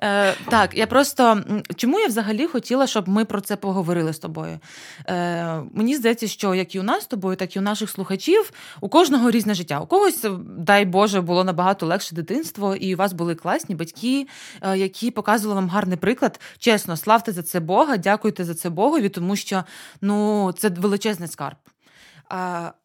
Е, 0.03 0.33
Так, 0.49 0.77
я 0.77 0.88
просто 0.88 1.41
чому 1.75 1.99
я 1.99 2.07
взагалі 2.07 2.47
хотіла, 2.47 2.88
щоб 2.88 3.10
ми 3.10 3.25
про 3.25 3.41
це 3.41 3.55
поговорили 3.55 4.13
з 4.13 4.19
тобою? 4.19 4.60
Е, 5.07 5.62
Мені 5.73 5.95
здається, 5.95 6.27
що 6.27 6.55
як 6.55 6.75
і 6.75 6.79
у 6.79 6.83
нас 6.83 7.03
з 7.03 7.07
тобою, 7.07 7.36
так 7.36 7.55
і 7.55 7.60
у 7.60 7.62
наших 7.62 7.89
слухачів, 7.89 8.51
у 8.81 8.89
кожного 8.89 9.31
різне 9.31 9.53
життя. 9.53 9.79
У 9.79 9.86
когось, 9.86 10.25
дай 10.57 10.86
Боже, 10.86 11.21
було 11.21 11.43
набагато 11.43 11.86
легше 11.86 12.15
дитинство, 12.15 12.75
і 12.75 12.95
у 12.95 12.97
вас 12.97 13.13
були 13.13 13.36
класні 13.36 13.75
батьки, 13.75 14.27
е, 14.62 14.77
які 14.77 15.12
показували 15.12 15.55
вам 15.55 15.69
гарний 15.69 15.97
приклад. 15.97 16.39
Чесно, 16.60 16.97
славте 16.97 17.31
за 17.31 17.43
це 17.43 17.60
Бога, 17.60 17.97
дякуйте 17.97 18.43
за 18.45 18.55
це 18.55 18.69
Богові, 18.69 19.10
тому 19.10 19.36
що 19.36 19.63
ну 20.01 20.51
це 20.57 20.69
величезний 20.69 21.29
скарб. 21.29 21.57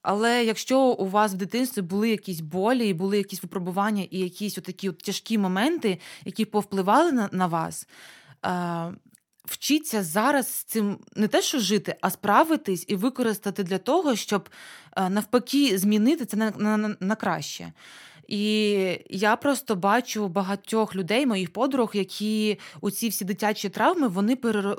Але 0.02 0.44
якщо 0.44 0.80
у 0.80 1.08
вас 1.08 1.32
в 1.32 1.36
дитинстві 1.36 1.82
були 1.82 2.10
якісь 2.10 2.40
болі, 2.40 2.88
і 2.88 2.94
були 2.94 3.16
якісь 3.16 3.42
випробування 3.42 4.06
і 4.10 4.18
якісь 4.18 4.54
такі 4.54 4.88
от 4.88 4.98
тяжкі 4.98 5.38
моменти, 5.38 5.98
які 6.24 6.44
повпливали 6.44 7.12
на, 7.12 7.28
на 7.32 7.46
вас. 7.46 7.88
Вчіться 9.44 10.02
зараз 10.02 10.46
з 10.48 10.64
цим 10.64 10.98
не 11.16 11.28
те, 11.28 11.42
що 11.42 11.58
жити, 11.58 11.96
а 12.00 12.10
справитись 12.10 12.84
і 12.88 12.96
використати 12.96 13.64
для 13.64 13.78
того, 13.78 14.16
щоб 14.16 14.48
навпаки 14.96 15.78
змінити 15.78 16.24
це 16.24 16.36
на, 16.36 16.50
на, 16.50 16.96
на 17.00 17.14
краще. 17.14 17.72
І 18.28 18.70
я 19.10 19.36
просто 19.36 19.76
бачу 19.76 20.28
багатьох 20.28 20.96
людей, 20.96 21.26
моїх 21.26 21.52
подруг, 21.52 21.90
які 21.94 22.58
у 22.80 22.90
ці 22.90 23.08
всі 23.08 23.24
дитячі 23.24 23.68
травми 23.68 24.08
вони 24.08 24.38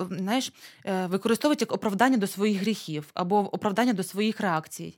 знаєш, 0.09 0.53
е, 0.85 1.05
використовують 1.05 1.61
як 1.61 1.71
оправдання 1.71 2.17
до 2.17 2.27
своїх 2.27 2.61
гріхів 2.61 3.09
або 3.13 3.37
оправдання 3.37 3.93
до 3.93 4.03
своїх 4.03 4.41
реакцій. 4.41 4.97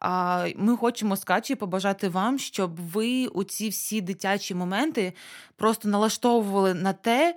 А 0.00 0.46
ми 0.56 0.76
хочемо 0.76 1.16
з 1.16 1.24
Качі 1.24 1.54
побажати 1.54 2.08
вам, 2.08 2.38
щоб 2.38 2.76
ви 2.76 3.26
у 3.26 3.44
ці 3.44 3.68
всі 3.68 4.00
дитячі 4.00 4.54
моменти 4.54 5.12
просто 5.56 5.88
налаштовували 5.88 6.74
на 6.74 6.92
те, 6.92 7.36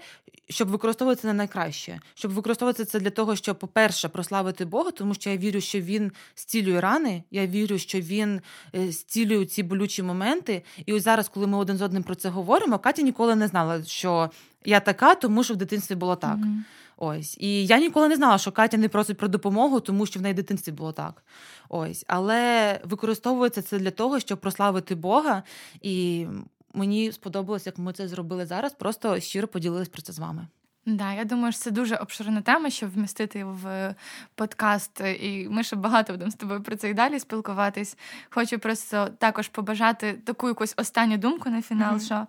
щоб 0.50 0.70
використовувати 0.70 1.22
це 1.22 1.28
на 1.28 1.34
найкраще, 1.34 2.00
щоб 2.14 2.32
використовувати 2.32 2.86
це 2.86 3.00
для 3.00 3.10
того, 3.10 3.36
щоб, 3.36 3.60
по-перше, 3.60 4.10
прославити 4.10 4.66
Бога, 4.66 4.92
тому 4.92 5.14
що 5.14 5.30
я 5.30 5.38
вірю, 5.38 5.62
що 5.62 5.80
він 5.82 6.12
зцілює 6.36 6.82
рани. 6.82 7.24
Я 7.32 7.48
вірю, 7.48 7.78
що 7.78 8.00
він 8.00 8.42
е, 8.76 8.92
зцілює 8.92 9.46
ці 9.46 9.64
болючі 9.64 10.04
моменти. 10.04 10.64
І 10.86 10.94
ось 10.94 11.04
зараз, 11.04 11.30
коли 11.30 11.48
ми 11.48 11.58
один 11.58 11.78
з 11.78 11.82
одним 11.82 12.04
про 12.04 12.16
це 12.16 12.30
говоримо, 12.30 12.80
Катя 12.80 13.02
ніколи 13.02 13.36
не 13.36 13.48
знала, 13.48 13.84
що 13.84 14.32
я 14.66 14.80
така, 14.80 15.16
тому 15.16 15.44
що 15.44 15.54
в 15.54 15.58
дитинстві 15.58 15.96
було 15.96 16.16
так. 16.16 16.38
Mm-hmm. 16.38 16.60
Ось. 17.04 17.38
І 17.40 17.66
я 17.66 17.80
ніколи 17.80 18.08
не 18.08 18.16
знала, 18.16 18.38
що 18.38 18.52
Катя 18.52 18.78
не 18.78 18.90
просить 18.90 19.18
про 19.18 19.28
допомогу, 19.28 19.80
тому 19.80 20.06
що 20.06 20.20
в 20.20 20.22
неї 20.22 20.34
в 20.34 20.36
дитинстві 20.36 20.72
було 20.72 20.92
так. 20.92 21.24
Ось. 21.70 22.06
Але 22.08 22.80
використовується 22.84 23.62
це 23.62 23.80
для 23.80 23.92
того, 23.92 24.20
щоб 24.20 24.42
прославити 24.42 24.96
Бога. 24.96 25.44
І 25.82 26.26
мені 26.74 27.12
сподобалось, 27.12 27.66
як 27.66 27.78
ми 27.78 27.94
це 27.94 28.08
зробили 28.08 28.46
зараз. 28.46 28.74
Просто 28.74 29.20
щиро 29.20 29.48
поділились 29.48 29.90
про 29.90 30.02
це 30.02 30.14
з 30.14 30.20
вами. 30.20 30.48
Да, 30.86 31.14
я 31.14 31.26
думаю, 31.26 31.52
що 31.52 31.62
це 31.62 31.72
дуже 31.72 31.96
обширна 31.96 32.42
тема, 32.42 32.70
щоб 32.70 32.94
вмістити 32.94 33.44
в 33.44 33.96
подкаст, 34.36 35.02
і 35.22 35.48
ми 35.50 35.64
ще 35.64 35.76
багато 35.76 36.14
будемо 36.14 36.32
з 36.32 36.36
тобою 36.36 36.64
про 36.64 36.76
це 36.76 36.90
і 36.90 36.94
далі 36.94 37.20
спілкуватись. 37.20 37.98
Хочу 38.30 38.60
просто 38.60 39.10
також 39.18 39.48
побажати 39.48 40.14
таку 40.14 40.48
якусь 40.48 40.74
останню 40.78 41.18
думку 41.18 41.50
на 41.50 41.62
фінал, 41.62 41.96
mm-hmm. 41.96 42.06
що 42.06 42.28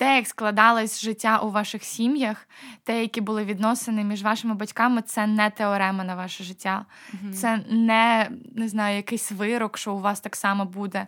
те, 0.00 0.16
як 0.16 0.26
складалось 0.26 1.00
життя 1.00 1.38
у 1.38 1.50
ваших 1.50 1.84
сім'ях, 1.84 2.48
те, 2.84 3.00
які 3.00 3.20
були 3.20 3.44
відносини 3.44 4.04
між 4.04 4.22
вашими 4.22 4.54
батьками, 4.54 5.02
це 5.02 5.26
не 5.26 5.50
теорема 5.50 6.04
на 6.04 6.14
ваше 6.14 6.44
життя, 6.44 6.86
mm-hmm. 7.12 7.32
це 7.32 7.60
не 7.70 8.30
не 8.56 8.68
знаю, 8.68 8.96
якийсь 8.96 9.32
вирок, 9.32 9.78
що 9.78 9.94
у 9.94 10.00
вас 10.00 10.20
так 10.20 10.36
само 10.36 10.64
буде. 10.64 11.06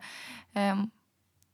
Ем, 0.54 0.90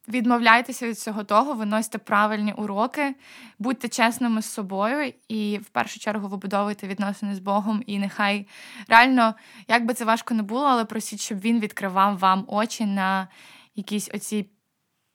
Відмовляйтеся 0.09 0.88
від 0.88 0.94
всього 0.94 1.24
того, 1.24 1.55
виносьте 1.55 1.98
правильні 1.98 2.53
уроки, 2.53 3.14
будьте 3.59 3.88
чесними 3.88 4.42
з 4.42 4.46
собою 4.46 5.12
і 5.29 5.59
в 5.59 5.68
першу 5.68 6.01
чергу 6.01 6.29
вибудовуйте 6.29 6.87
відносини 6.87 7.35
з 7.35 7.38
Богом. 7.38 7.83
І 7.87 7.98
нехай 7.98 8.46
реально, 8.88 9.35
як 9.68 9.87
би 9.87 9.94
це 9.94 10.05
важко 10.05 10.35
не 10.35 10.42
було, 10.42 10.64
але 10.64 10.85
просіть, 10.85 11.20
щоб 11.20 11.40
він 11.40 11.61
відкривав 11.61 12.18
вам 12.18 12.44
очі 12.48 12.87
на 12.87 13.29
якісь 13.77 14.11
оці 14.14 14.46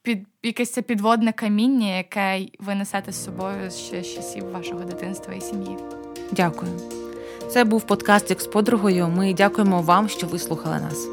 під 0.04 0.26
якесь 0.42 0.72
це 0.72 0.82
підводне 0.82 1.32
каміння, 1.32 1.96
яке 1.96 2.46
ви 2.58 2.74
несете 2.74 3.12
з 3.12 3.24
собою 3.24 3.70
ще 3.70 4.02
з 4.02 4.14
часів 4.14 4.50
вашого 4.52 4.80
дитинства 4.80 5.34
і 5.34 5.40
сім'ї. 5.40 5.76
Дякую. 6.32 6.72
Це 7.50 7.64
був 7.64 7.82
подкаст 7.82 8.30
як 8.30 8.40
з 8.40 8.46
подругою. 8.46 9.08
Ми 9.08 9.34
дякуємо 9.34 9.82
вам, 9.82 10.08
що 10.08 10.26
ви 10.26 10.38
слухали 10.38 10.80
нас. 10.80 11.08